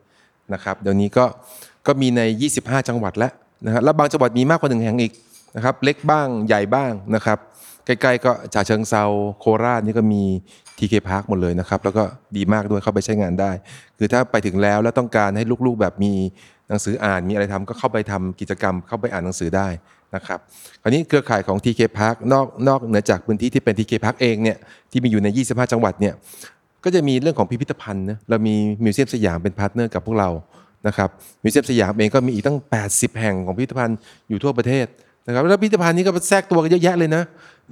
[0.52, 1.24] นะครับ เดี๋ยวนี้ก็
[1.86, 2.20] ก็มีใน
[2.54, 3.32] 25 จังหวัดแล้ว
[3.66, 5.12] นะฮะแล้วบางจังหวัดมีมากกว่าหนึ่งแห่งอีก
[5.58, 7.38] นะครับเล็กบ้างใหญ่บ้างนะครับ
[7.86, 9.04] ใกล้ๆก็ฉะเชิงเซา
[9.38, 10.22] โคราชนี่ก็มี
[10.78, 12.04] TK Park หมดเลยนะครับ แล้วก็
[12.36, 13.50] ดีมากด้วยเข้าไปใช้งานได้
[13.98, 16.12] คือถ้าไปถึงแล้วแล้วต้องการให้ลูกๆแบบมี
[16.68, 19.68] หนังสืออ่านมีอะไรทำก็เข้าไปทำกิจกรรมเข้าไปอ่านหนังสือได้
[20.14, 20.38] นะครับ
[20.82, 24.56] คราวนี้เครือข่ายของ TK Park นอกนอกเหนือจากพื้นที่ที่เป็น TK Park เองเนี่ย
[24.90, 26.14] ที่มีอยู่ใน 25 จังหวัดเนี่ย
[26.84, 30.30] ก็จะมีเรื่องของพิพิธภัณฑ์นะเรามีมิวเซียมสยามเป็น partner กับพวกเรา
[30.86, 31.08] นะครับ
[31.42, 34.86] มิวเซียมสยามเองก็มีอีกตั้ง 80 แห่งของพิพิธภัณฑ์อยู่ทั่วประเทศ
[35.28, 37.22] นะครับแล้วพิพิธภัณฑ์นี้ก็แทรกตัวกันเยอะแยะเลยนะ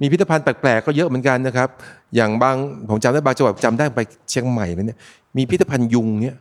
[0.01, 1.69] มีพิพิธภัณฑ์แปลกๆก็เยอะเหมือนกันนะครับ
[2.15, 2.55] อย่างบาง
[2.89, 4.97] ผมจำได้บางจังหวัดจำได้ไปเชียงใหม่เลยเนี่ย
[5.37, 6.35] มีพิพิธภัณฑ์ยุงเนี่ย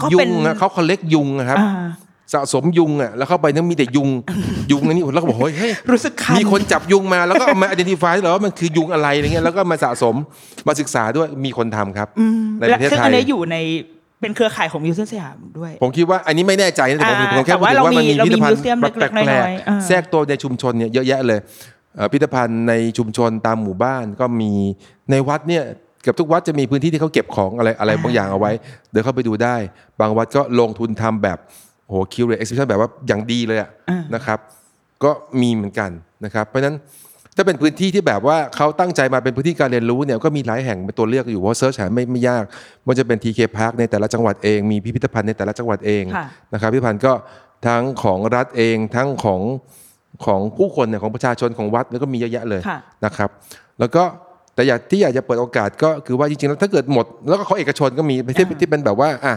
[0.00, 1.88] ก็เป็นยุงอะเขา collect ยุงอะครับ อ่า
[2.34, 4.08] สะสมยุงอะแล้วเข้าไปนั้นมีแต่ยุง
[4.72, 10.14] ยุงอันนี้แล้วก็บอกเฮ้ยเฮ้ยรู้สึกคัน มีคนจับยุงมาแล้วก็เอามา identify เหรอว่ามันคือยุงอะไรอะไรเงี้ยแล้วก็มาสะสม
[10.68, 12.08] มาศึกษาด้วยมีคนทำครับ
[12.60, 13.56] ในประเทศซึ่งไทอัย นนี้อยู่ใน
[14.20, 21.40] เป็นเครือข่ายของมิวเซียมสยามด้วย ผมคิดว่าอันนี้ไม่แน่ใจนะแต่ผมอ่าผมแค่แต่พูดว่าถึงว่ามันมีเรามีพิพิธภัณฑ์เรามีมิวเซียมแบบเล็กๆแปลน้กอยๆอ่าๆแทรกตัวในชุมชนเนี่ยเยอะแยะเลย
[21.96, 24.52] เอ่อพิพิธภัณฑ์ในชุมชนตามหมู่บ้านก็มี
[25.10, 25.64] ในวัดเนี่ย
[26.02, 28.52] เกือบทุกวัดจะมีพื้นที่ที่เขาเก็บของอะไรอะไรบางอย่างเอาไว้
[28.90, 29.56] เดินเข้าไปดูได้
[30.00, 31.38] บางวัดก็ลงทุนทำแบบ
[31.86, 34.38] โอ้โหคิวเรตเอ็กซิบิชันแบบว่าอย่างดีเลยอะอ่านนะครับ
[35.04, 35.90] ก็มีเหมือนกัน
[36.24, 36.76] นะครับ เพราะฉะนั้น
[37.38, 42.44] ถ้าเป็นพื้นที่ที่แบบว่าเขาตั้งใจมาเป็นพื้นที่การเรียนรู้เนี่ยก็มีหลายแห่งเป็นตัวเลือกอยู่เพราะเซิร์ชหาไม่ไม่ยาก
[42.86, 47.12] มันจะเป็น TK Park ในแต่ละจังหวัดเองมีพิพิธภัณฑ์ในแต่ละจังหวัดเองค่ะนะครับพิพิธภัณฑ์ก็
[47.66, 49.40] ทั้งของรัฐเองทั้งของ
[50.24, 53.30] ของผู้คนเนี่ยของประชาชนของวัดแล้วก็มีเยอะแยะเลยค่ะนะครับ
[53.80, 54.04] แล้วก็
[54.58, 59.34] แต่อยากที่อยากจะเปิดโอกาสก็คือว่าจริงๆแล้วถ้าเกิดหมด แล้วก็เขาเอกชนก็มีที่ที่เป็นแบบว่าอะ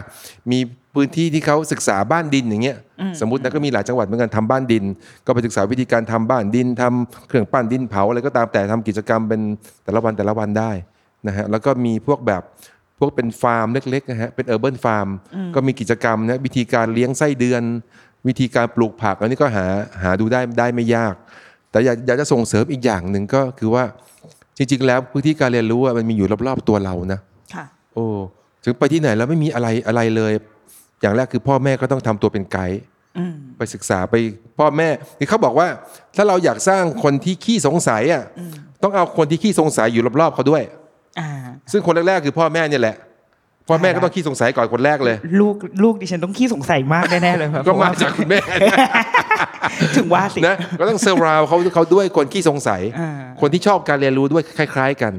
[0.50, 0.58] มี
[0.94, 2.76] พื้นที่ที่เขาศึกษาบ้านดินอย่างเงี้ย
[3.20, 4.84] สมมตินะก็มีหลายจังหวัดเหมือนกันทำบ้านดิน
[5.26, 9.40] ก็ไปศึกษาวิธีการทำบ้านดินทำเครื่องปั้นดินเผาอะไรก็ตามแต่ทำกิจกรรมเป็น
[9.84, 10.70] แต่ละวันแต่ละวันได้
[11.26, 12.42] นะฮะแล้วก็มีพวกแบบ
[12.98, 15.08] พวกเป็นฟาร์มเล็กๆนะฮะเป็น urban farm
[15.54, 17.62] ก็มีกิจกรรมนะวิธีการเลี้ยงไส้เดือน
[18.28, 19.66] วิธีการปลูกผักอันนี้ก็หา
[20.02, 21.14] หาดูได้ได้ไม่ยาก
[21.70, 23.84] แต่อยากอยากจะส่งเสริมอีกอย่างหนึ่งก็คือว่า
[24.56, 27.20] จริง ๆ แล้วพื้นที่การเรียนรู้อะมันมีอยู่รอบๆตัวเรานะ
[27.54, 28.04] ค่ะโอ้
[28.64, 30.32] ถึงไปที่ไหนแล้วไม่มีอะไรอะไรเลย
[31.00, 32.80] อย่างแรกคือพ่อแม่ก็ต้องทำตัวเป็นไกด์
[33.18, 34.14] อืมไปศึกษาไป
[34.58, 34.88] พ่อแม่
[35.18, 35.68] คือเขาบอกว่า
[36.16, 38.22] ถ้าเราอยากสร้างคนที่ขี้สงสัยอะ
[38.82, 40.62] ต้องเอาคนที่ขี้สงสัยอยู่รอบๆเขาด้วย
[41.18, 41.28] อ่า
[41.72, 42.96] ซึ่งคนแรกๆคือพ่อแม่เนี่ยแหละ
[43.68, 48.40] พ่อแม่ก็ต้องขี้สงสัยก่อนคนแรกเลย ลูกลูกดิฉันต้องขี้สงสัยมากแน่ๆเลยครับก็มาจากคุณแม่
[49.96, 53.10] ถึงว่าสินะก็ต้องเซอร์ราวเขาเขาด้วยคนขี้สงสัยอ่า
[53.40, 55.12] คนที่ชอบการเรียนรู้ด้วยคล้าย ๆ กัน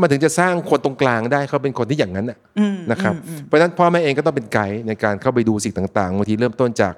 [0.00, 6.94] มันถึงจะสร้างคนตรงกลางได้เขาเป็นคนที่อย่างนั้นน่ะอืมนะครับอืมอืมเพราะฉะนั้นพ่อแม่เองก็ต้องเป็นไกด์ในการเข้าไปดูสิ่งต่างๆบางทีเริ่มต้นจาก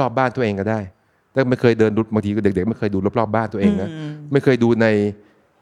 [0.00, 0.80] รอบๆบ้านตัวเองก็ได้
[1.34, 3.88] ถ้าไม่เคยเดินดูบางทีเด็กๆ ไม่เคยดูรอบๆบ้านตัวเองนะ
[4.32, 4.86] ไม่เคยดูใน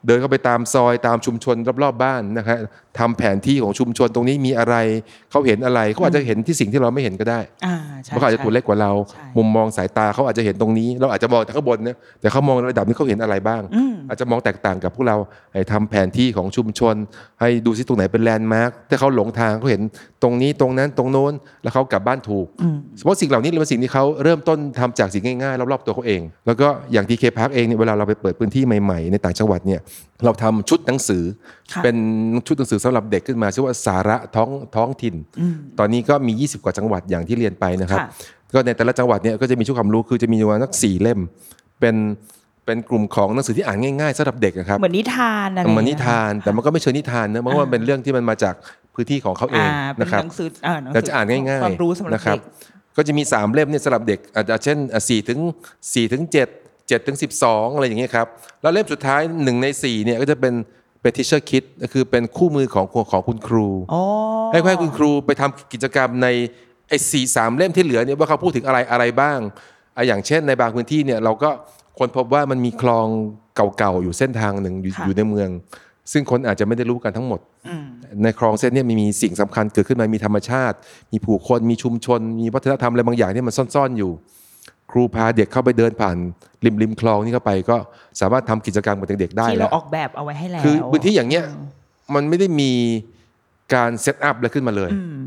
[0.07, 2.59] เดินเข้าไปตามซอยตามชุมชนรอบๆบ้านนะครับ
[2.99, 4.77] ทำแผนที่ของชุมชนตรงนี้มีอะไร
[5.31, 15.17] เขาเห็นอะไรเขาอาจจะเห็นที่สิ่งที่เราไม่เห็นก็ได้อ่าใช่เพราะเขาอาจจะตัวเล็กกว่าเราใช่มุมมองสายตาเขาอาจจะเห็นตรงนี้ เราอาจจะมองแต่ข้างบนนะแต่เขามองระดับนี้เขาเห็นอะไรบ้างอืมอาจจะมองแตกต่างกับพวกเรา
[15.53, 16.95] ให้ทำแผนที่ของชุมชน
[17.41, 19.83] ให้ดูซิตรงไหนเป็น landmark ถ้าเขาหลงทางเขาเห็น
[20.23, 29.81] ตรงนี้ตรงนั้นตรงโน้นแล้วเขากลับบ้านถูกอืมเพราะสิ่งเหล่านี้เป็นสิ่งที่เขาเริ่มต้นทำจากสิ่งง่ายๆรอบๆตัวเขาเอง แล้วก็อย่าง TK Park เองเนี่ยเวลาเราไปเปิดพื้นที่ใหม่ๆ ในต่างจังหวัดเนี่ย
[30.25, 31.23] เราทำชุดหนังสือ
[31.73, 31.97] ค่ะเป็น
[32.47, 38.09] ชุดหนังสือสำหรับเด็กขึ้นมาชื่อว่าสาระท้องท้องถิ่นอืมตอนนี้ก็มี 20 กว่าจังหวัดอย่างที่เรียนไปนะครับค่ะ
[38.55, 41.21] ก็ในแต่ละจังหวัดเนี่ยก็จะมีชุดความรู้คือจะมีประมาณสักสี่เล่ม
[41.81, 41.97] เป็น
[42.67, 48.55] เป็นกลุ่มของหนังสือที่อ่านง่ายๆสำหรับเด็กอะครับเหมือนนิทานอะไรเหมือนนิย่งงี้ยทานแต่มันก็ไม่เชิงนิทานนะเพราะว่ามันเป็นเรื่องที่มันมาจาก
[48.97, 52.43] พื้นที่ของเขาเองอ่าเป็นนะครับหนังสืออ่าหนังสืเราจะอ่านง่ายๆความรู้สำหรับนะครับเด็ก
[52.97, 54.79] ก็จะมี 3 เล่มเนี่ยสำหรับเด็กอาจจะเช่น
[55.09, 55.41] สี่ถึง
[55.95, 56.49] สี่ถึงเจ็ด
[56.89, 58.27] เจ็ดถึงสิบสองอะไรอย่างเงี้ยครับ
[58.63, 60.55] แล้วเล่มสุดท้ายหนึ่งในสี่เนี่ยก็จะเป็น
[61.01, 64.03] เป็น teacher kit ก็คือเป็นคู่มือของของคุณครูอ๋อ
[64.53, 66.29] ให้ให้คุณครูไปทำกิจกรรมใน
[66.89, 69.39] ไอ้สี่สามเล่มที่เหลือเนี่ยว่าเขาพูดถึงอะไรอะไรบ้าง
[69.97, 71.51] อะอย่างเช่นในบางพื้นที่เนี่ยเราก็
[71.99, 73.07] คนพบว่ามันมีคลอง
[73.79, 75.49] เก่าๆอยู่เส้นทางหนึ่งอยู่ค่ะอยู่ในเมือง
[76.13, 77.85] ซึ่งคนอาจจะไม่ได้รู้กันทั้งหมดอืม
[78.23, 80.77] ในคลองเส้นเนี้มีสิ่งสำคัญเกิดขึ้นมามีธรรมชาติ
[81.13, 84.13] มีผู้คนมีชุมชน มีวัฒนธรรมอะไรบางอย่างที่มันซ่อนๆอยู่
[84.91, 86.17] ครูพาเด็กเข้าไปเดินผ่าน
[86.65, 87.77] ริมริมคลองนี่เข้าไป ก็
[88.21, 91.45] สามารถทำกิจกรรมกับเด็กๆได้ที่แล้เราวออกแบบเอาไว้ให้แล้วคือพื้นที่อย่างเนี้ย
[92.15, 92.73] มันไม่ได้มี
[93.75, 95.19] การเซตอัพอะไรขึ้นมาเลยอืม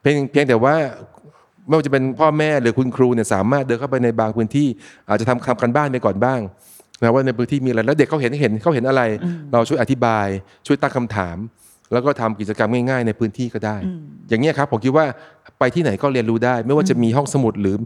[0.00, 0.74] เพียงเพียงแต่ว่า
[1.66, 4.68] ไม่ว่าจะเป็นพ่อแม่หรือคุณครูเนี่ยสามารถเดินเข้าไปในบางพื้นที่
[5.08, 6.40] อาจจะทำทำกันบ้านไปก่อนบ้าง
[7.02, 9.02] นะว่าในพื้นที่มีอะไรแล้วเด็กเขาเห็นเห็นเขาเห็นอะไร
[9.52, 10.26] เราช่วยอธิบาย
[10.66, 11.36] ช่วยตั้งคำถาม
[11.92, 13.76] แล้วก็ทำกิจกรรมง่ายๆ ในพื้นที่ก็ได้
[14.28, 15.04] อย่างเงี้ยครับผมคิดว่า
[15.58, 17.76] ไปที่ไหนก็เรียนรู้ได้ ไม่ว่าจะมีห้องสมุดหรือ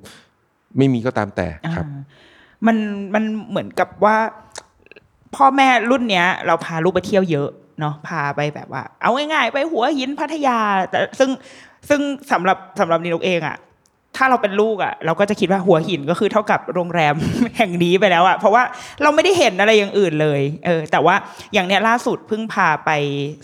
[0.79, 2.03] ไม่มีก็ตามแต่ครับอ่า
[2.67, 2.77] มัน
[3.15, 4.17] มันเหมือนกับว่า
[5.37, 7.49] พ่อแม่รุ่นเนี้ย เราพาลูกไปเที่ยวเยอะ
[7.81, 10.59] เนาะพาไปแบบว่า เอาง่ายๆ ไปหัวหินพัทยา
[10.91, 11.31] แต่ซึ่ง
[11.89, 12.01] ซึ่ง
[12.33, 13.57] สำหรับสำหรับนินกเองอะ
[14.21, 17.15] ถ้าเราเป็นลูกอะ เราก็จะคิดว่าหัวหินก็คือเท่ากับโรงแรม
[17.59, 18.63] แห่งนี้ไปแล้วอะเพราะว่า
[19.03, 21.15] เราไม่ได้เห็นอะไรอย่างอื่นเลยเออแต่ว่า
[21.55, 22.91] อย่างเนี้ยล่าสุดเพิ่งพาไป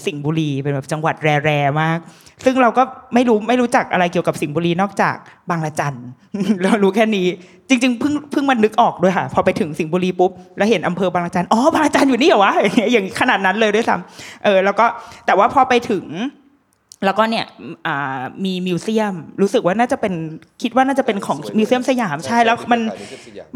[0.06, 1.14] สิงห์บุรีเป็นแบบจังหวัด
[1.44, 1.98] แร่ๆมาก
[2.44, 2.82] ซึ่งเราก็
[3.14, 5.16] ไม่รู้ไม่รู้จักอะไรเกี่ยวกับสิงห์บุรีนอกจาก
[5.50, 5.96] บางละจัน
[6.62, 7.26] เรารู้แค่นี้
[7.68, 14.86] จริง ๆ เพิ่งเพิ่งมานึกออกด้วยค่ะ พอไปถึงสิงห์บุรีปุ๊บแล้วเห็นอำเภอบางละจันอ๋อบางละจันอยู่นี่เหรอวะอย่างนี้อย่างขนาดนั้นเลยด้วยซ้ำเออแล้วก็
[15.26, 16.04] แต่ว่าพอไปถึง
[17.04, 17.46] แล้วก็เนี่ย
[17.86, 20.14] อ่ามีมิวเซียม รู้สึกว่าน่าจะเป็น
[20.62, 22.80] คิดว่าน่าจะเป็นของสวยมิวเซียมสยามใช่แล้วมัน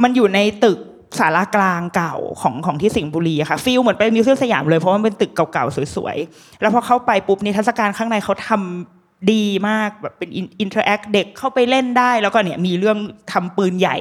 [0.03, 0.79] มันอยู่ในตึก
[1.19, 10.31] สารากลางเก่าของของที่สิงห์บุรีอะค่ะฟีลเหมือนไปมิวเซียมสยามเลยเพราะว่ามันเป็นตึกเก่าๆสวยๆแล้วพอเข้าไปปุ๊บนิทรรศการข้างในเขาทำดีมากแบบเป็น
[10.61, 12.99] interact เด็กเข้าไปเล่นได้ แล้วก็เนี่ยมีเรื่อง
[13.33, 13.97] ทำปืนใหญ่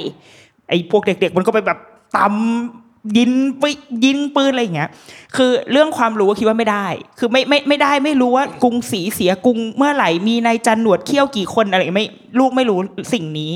[0.70, 1.80] ไอ้พวกเด็ก ๆ มันก็ไปแบบ
[2.18, 2.87] ตำ
[3.18, 3.64] ดินไป
[4.06, 4.90] ยิงปืนอะไรอย่างเงี้ย
[5.36, 6.88] คือเรื่องความรู้คิดว่าไม่ได้
[7.20, 12.06] คือไม่ไม่ไม่ได้ไม่รู้ว่ากรุงศรีเสียกรุงเมื่อไหร่มีนายจันหนวดเขี้ยวกี่คนอะไรไม่
[12.40, 12.80] ลูกไม่รู้
[13.14, 13.52] สิ่งนี้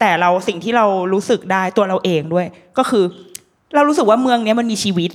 [0.00, 2.46] แต่เราสิ่งที่เรารู้สึกได้ตัวเราเองด้วย
[2.78, 3.04] ก็คือ
[3.74, 5.10] เรารู้สึกว่าเมืองเนี้ยมันมีชีวิต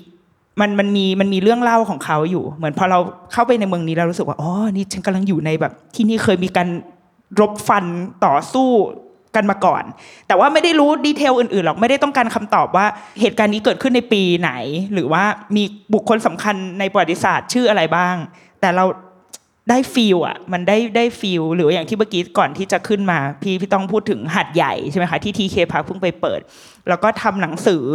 [0.62, 3.00] มันมันมีมันมีเรื่องเล่าของเขาอยู่ เหมือนพอเรา
[3.34, 6.68] เข้าไปในเมืองนี้เรารู้สึกว่าอ๋อนี่ฉันกำลังอยู่ในแบบ ที่นี่เคยมีการ
[7.39, 7.86] รบฟัน
[8.26, 8.70] ต่อสู้
[9.36, 9.84] กันมาก่อน
[10.28, 12.86] แต่ว่าไม่ได้รู้ดีเทลอื่นๆหรอกไม่ได้ต้องการคำตอบว่า
[13.22, 14.52] เหตุการณ์นี้เกิดขึ้นในปีไหน
[14.94, 15.24] หรือว่า
[15.56, 15.64] มี
[15.94, 18.16] บุคคลสำคัญในประวัติศาสตร์ชื่ออะไรบ้าง
[18.62, 18.86] แต่เรา
[19.70, 26.40] ได้ฟีลอะมันได้ได้ฟีลหรืออย่างที่เมื่อกี้ก่อนที่จะขึ้นมา พี่พี่ต้องพูดถึงหัดใหญ่ใช่ไหมคะที่ทีเคพาเพิ่งไปเปิด
[26.90, 27.86] แล้วก็ทำหนังสือ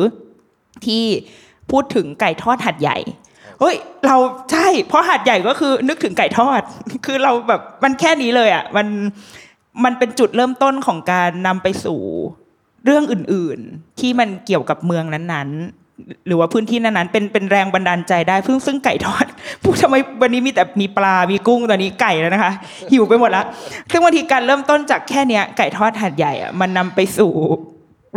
[0.87, 1.05] ที่
[1.71, 2.99] พูดถึงไก่ทอดหัดใหญ่
[3.61, 3.77] เฮ้ย
[4.07, 4.17] เรา
[4.53, 6.61] ใช่เพราะหัดใหญ่ก็คือนึกถึงไก่ทอด
[7.07, 8.87] คือเราแบบมันแค่นี้เลยอะมัน
[9.85, 12.01] มันเป็นจุดเริ่มต้นของการนำไปสู่
[12.85, 19.27] เรื่องอื่นๆ ที่มันเกี่ยวกับเมืองนั้นๆ หรือว่าพื้นที่นั้นๆเป็นเป็นแรงบันดาลใจได้ซึ่งซึ่งไก่ทอด
[19.63, 22.53] พูดทำไมวันนี้มีแต่มีปลา มีกุ้งตอนนี้ไก่แล้วนะคะ
[22.91, 23.47] หิวไปหมดล้ว
[23.91, 27.33] ซึ่งบางทีการเริ่มต้นจากแค่เนี้ยไก่ทอดหัดใหญ่อะมันนำไปสู่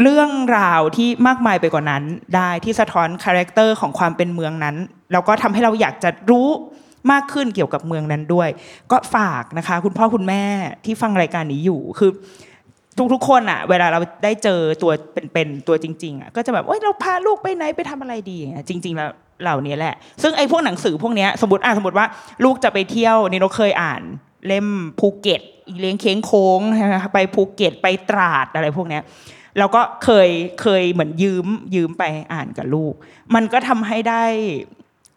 [0.02, 2.04] เรื่องราวที่มากมายไปกว่านั้น
[2.36, 4.76] ได้ที่สะท้อนคาแรคเตอร์ของความเป็นเมืองนั้น
[5.12, 6.48] แล้วก็ทำให้เราอยากจะรู้
[7.12, 8.50] มากขึ้นเกี่ยวกับเมืองนั้นด้วย
[8.92, 10.44] ก็ฝากนะคะ คุณพ่อคุณแม่
[10.86, 12.12] ที่ฟังรายการนี้อยู่คือ
[13.14, 14.92] ทุกๆคนอะเวลาเราได้เจอตัว
[15.34, 19.10] เป็นๆตัวจริงๆอะก็จะแบบเอ้ยเราพาลูกไปไหนไปทำอะไรดีอย่างเงี้ยจริง ๆ แล้ว
[19.44, 22.06] เหล่านี้แหละ ซึ่งไอ้พวกหนังสือพวกเนี้ยสมมติอะสมมติว่า
[22.44, 24.02] ลูกจะไปเที่ยวนี่เราเคยอ่าน
[24.48, 24.68] เล่ม
[25.00, 25.42] ภูเก็ต
[25.80, 26.60] เลี้ยงเค้งโค้ง
[27.14, 29.04] ไปภูเก็ตไปตราดอะไรพวกเนี้ย
[29.60, 30.30] เราก็เคย
[30.62, 32.94] เคยเหมือนยืมยืมไปอ่านกับลูก
[33.36, 34.24] มันก็ทำให้ได้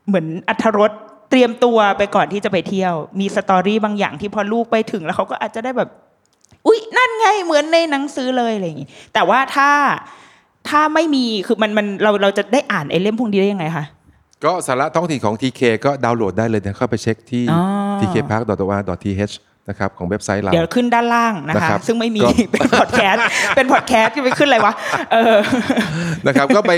[0.07, 0.93] เหมือนอัธรส
[1.33, 5.89] เตรียมตัวไปก่อนที่จะไปเที่ยว มีสตอรี่บางอย่างที่พอลูกไปถึงแล้วเขาก็อาจจะได้แบบ
[6.67, 9.71] อุ๊ย นั่นไงเหมือนในหนังสือเลยอะไรอย่างงี้แต่ว่าถ้า
[10.69, 13.85] ถ้าไม่มีคือมันมันเราเราจะได้อ่านไอ้เล่มพวกนี้ได้ยังไงคะ
[14.45, 17.61] ก็สาระท้องถิ่นของ TK ก็ดาวน์โหลดได้เลยนะเข้าไปเช็คที่อ๋อ
[18.01, 19.35] tkpark.or.th
[19.69, 23.25] นะครับของเว็บไซต์เรา เดี๋ยวขึ้นด้านล่างนะนะคะครับซึ่งไม่มีก็เป็นพอดแคสต์
[23.57, 24.75] เป็นพอดแคสต์จะไปขึ้นอะไรวะ
[25.13, 25.37] เออ
[26.27, 26.73] นะครับก็ไป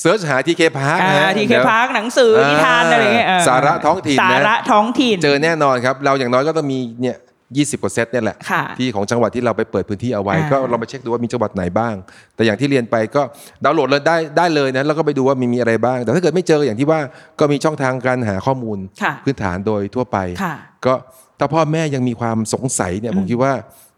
[0.00, 7.16] search หา TK Park นะฮะ TK เดี๋ยว Park หนังสือนิทานอะไรอย่างเงี้ยเออสาระท้องถิ่นนะสาระท้องถิ่น เจอแน่นอนครับ เราอย่างน้อยก็ต้องมีเนี่ย
[7.48, 11.94] 20กว่าเซตเนี่ยแหละค่ะที่ของจังหวัดที่เราไปเปิดพื้นที่เอาไว้อ่าก็เราไปเช็คดูว่ามีจังหวัดไหนบ้าง
[12.36, 13.22] แต่อย่างที่เรียนไปก็
[13.64, 17.00] ดาวน์โหลดเลยได้ได้เลยนะแล้วก็ไปดูว่ามีมีอะไรบ้าง แต่ถ้าเกิดไม่เจออย่างที่ว่า
[17.40, 20.54] ก็มีช่องทางการหาข้อมูลค่ะพื้นฐานโดยทั่วไปค่ะ
[20.86, 20.94] ก็
[21.38, 23.52] ถ้าพ่อแม่ยังมีความสงสัยเนี่ยผมคิดว่า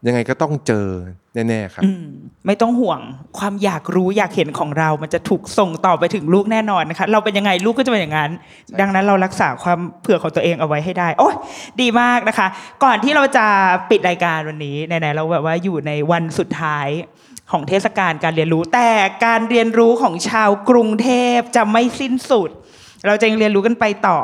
[0.07, 0.87] ยังไงก็ต้องเจอ
[1.35, 2.07] แน่ๆครับอืม
[2.47, 3.01] ไม่ต้องห่วง
[3.39, 8.31] ความอยากรู้อยากเห็นของเรา มันจะถูกส่งต่อไปถึงลูกแน่นอนนะคะ เราเป็นยังไงลูกก็จะเป็นอย่างนั้น
[8.81, 11.35] ดังนั้นเรารักษาความเผื่อของตัวเองเอาไว้ให้ได้ โอ้ย
[11.81, 12.47] ดีมากนะคะ
[12.85, 13.47] ก่อนที่เราจะ
[13.91, 16.89] ปิดรายการวันนี้ไหนๆเราแบบว่าอยู่ในวันสุดท้าย
[17.51, 18.91] ของเทศกาลการเรียนรู้ แต่
[19.27, 22.51] การเรียนรู้ของชาวกรุงเทพจะไม่สิ้นสุด
[23.07, 24.19] เราจะยังเรียนรู้กันไปต่อ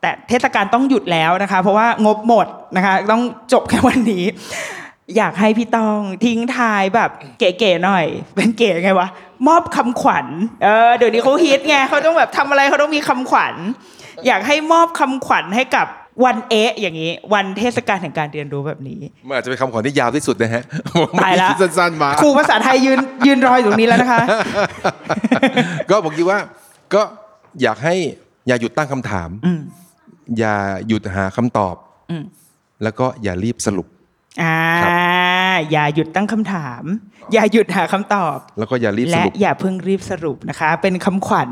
[0.00, 3.22] แต่เทศกาลต้องหยุดแล้วนะคะ เพราะว่างบหมดนะคะ ต้อง
[3.52, 4.24] จบแค่วันนี้
[5.16, 8.06] อยากให้พี่ต้องทิ้งท้ายแบบเก๋ๆหน่อย
[8.36, 9.08] เป็นเก๋ไงวะ
[9.48, 10.26] มอบคำขวัญ
[10.62, 13.54] เออเดี๋ยวนี้เขาฮิตไงเขาต้องแบบทำอะไรเขาต้องมีคำขวัญ
[14.26, 15.86] อยากให้มอบคำขวัญให้กับ
[16.24, 20.62] วันเอะอย่างนี้ วันเทศกาลแห่งการเรียนรู้แบบนี้มันอาจจะเป็นคำขวัญที่ยาวที่สุดนะฮะ
[21.24, 24.20] ตายละผมสั้นๆมาครูภาษาไทยยืนยืนรออยู่ตรงนี้แล้วนะคะ
[25.90, 26.38] ก็ผมคิดว่า
[26.94, 27.02] ก็
[27.62, 27.94] อยากให้
[28.46, 29.60] อย่าหยุดตั้งคำถามอืม
[30.38, 30.54] อย่า
[30.88, 31.74] หยุดหาคำตอบ
[32.10, 32.24] อืม
[32.82, 33.86] แล้วก็อย่ารีบสรุป
[34.42, 36.84] อ่าครับอย่าหยุดตั้งคำถาม
[37.32, 41.50] อย่าหยุดหาคำตอบ แล้วก็อย่ารีบสและรุปอย่าเพิ่งรีบสรุปนะคะ เป็นคำขวัญ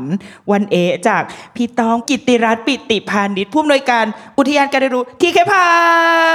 [0.51, 1.23] วันเอะจาก
[1.55, 4.05] พี่ตองกิตติรัตน์ปิติพานิชผู้อำนวยการ
[4.37, 5.67] อุทยานการเรียนรู้ทีเคพา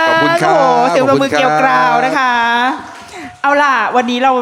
[0.08, 2.32] ขอบคุณครับโอ้โหเสียงปรบมือขอบคุณครับเกลียวกราวนะคะ
[3.42, 4.32] เอาล่ะ วันนี้เรา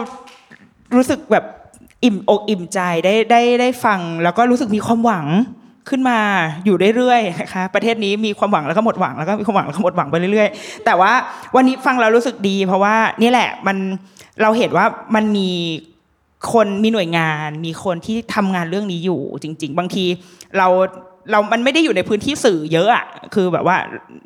[0.97, 1.45] รู้สึกแบบ
[2.05, 5.27] อิ่มอกอิ่มใจได้ได้ได้ฟัง แล้วก็รู้สึกมีความหวัง
[5.91, 6.19] ขึ้นมา
[6.65, 11.13] อยู่เรื่อยๆนะคะประเทศนี้มีความหวังแล้วก็หมดหวังแล้วก็มีความหวังแล้วก็หมดหวังไปเรื่อยๆ แต่ว่า
[11.57, 13.77] วันนี้ฟังเรารู้สึกดี เพราะว่านี่แหละมัน
[14.43, 15.51] เราเห็นว่ามันมี
[16.53, 20.05] คนมีหน่วยงาน มีคนที่ทำงานเรื่องนี้อยู่จริง ๆ บางที
[20.59, 20.69] เรา
[21.31, 23.77] เรา มันไม่ได้อยู่ในพื้นที่สื่อเยอะอะคือแบบว่า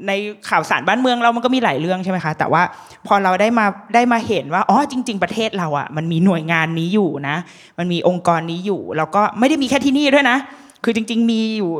[0.07, 0.13] ใน
[0.49, 2.63] ข่าวสารบ้านเมืองเรามันก็มีหลายเรื่องใช่ไหมคะ แต่ว่า
[3.07, 7.37] พอเราได้มาได้มาเห็นว่า อ๋อ จริง ๆ ประเทศเราอะมันมีหน่วยงานนี้อยู่นะ
[7.79, 10.39] มันมีองค์กรนี้อยู่ แล้วก็ไม่ได้มีแค่ที่นี่ด้วยนะ
[10.85, 11.73] คือจริง ๆ มีอยู่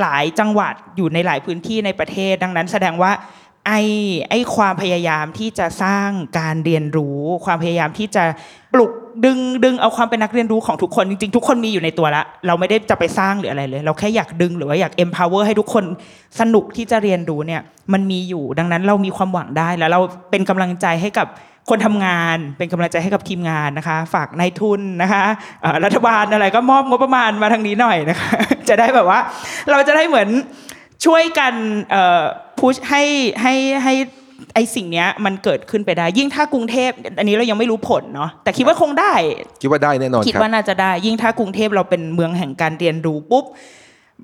[0.00, 3.12] หลายจังหวัดอยู่ในหลายพื้นที่ในประเทศ ดังนั้นแสดงว่า
[3.66, 3.80] ไอ้
[4.30, 8.22] ไอ้ความพยายามที่จะสร้างการเรียนรู้ ความพยายามที่จะ
[8.72, 8.92] ปลุก
[9.24, 15.84] ดึงดึงเอาความเป็นนักเรียนรู้ของทุกคนจริงๆ ทุกคนมีอยู่ในตัวละ เราไม่ได้จะไปสร้างหรืออะไรเลย เราแค่อยากดึงหรือว่าอยาก empower ให้ทุกคน
[16.40, 17.60] สนุกที่จะเรียนรู้เนี่ย
[17.92, 21.26] มันมีอยู่ดังนั้นเรามีความหวังได้แล้วเราเป็นกำลังใจให้กับ
[21.70, 25.24] คนทำงานเป็นกำลังใจให้กับทีมงานนะคะ ฝากนายทุนนะคะ
[25.62, 28.30] เอ่อรัฐบาลอะไรก็มอบงบประมาณมาทางนี้หน่อยนะคะ
[28.68, 29.18] จะได้แบบว่า
[29.70, 30.28] เราจะได้เหมือน
[31.04, 31.54] ช่วยกัน
[32.58, 33.02] พุชให้
[33.42, 33.54] ให้
[33.84, 33.94] ให้
[34.54, 39.14] ไอสิ่งเนี้ยมันเกิดขึ้นไปได้ ยิ่งถ้ากรุงเทพอันนี้เรายังไม่รู้ผลเนาะแต่คิดว่าคงได้
[39.62, 43.44] คิดว่าได้แน่นอนคิดครับว่าน่าจะได้ ยิ่งถ้ากรุงเทพเราเป็นเมืองแห่งการเรียนรู้ปุ๊บ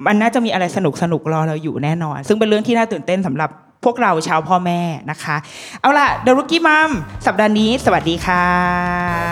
[0.06, 3.50] มันน่าจะมีอะไรสนุกสนุกๆรอเราอยู่แน่นอน ซึ่งเป็นเรื่องที่น่าตื่นเต้นสำหรับ
[3.84, 5.36] พวกเราชาวพ่อแม่นะคะ
[5.80, 6.90] เอาล่ะ The Rookie Mom
[7.26, 8.46] สัปดาห์นี้ สวัสดีค่ะ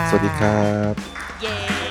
[0.09, 0.93] สวัสดีครับ
[1.41, 1.84] เย้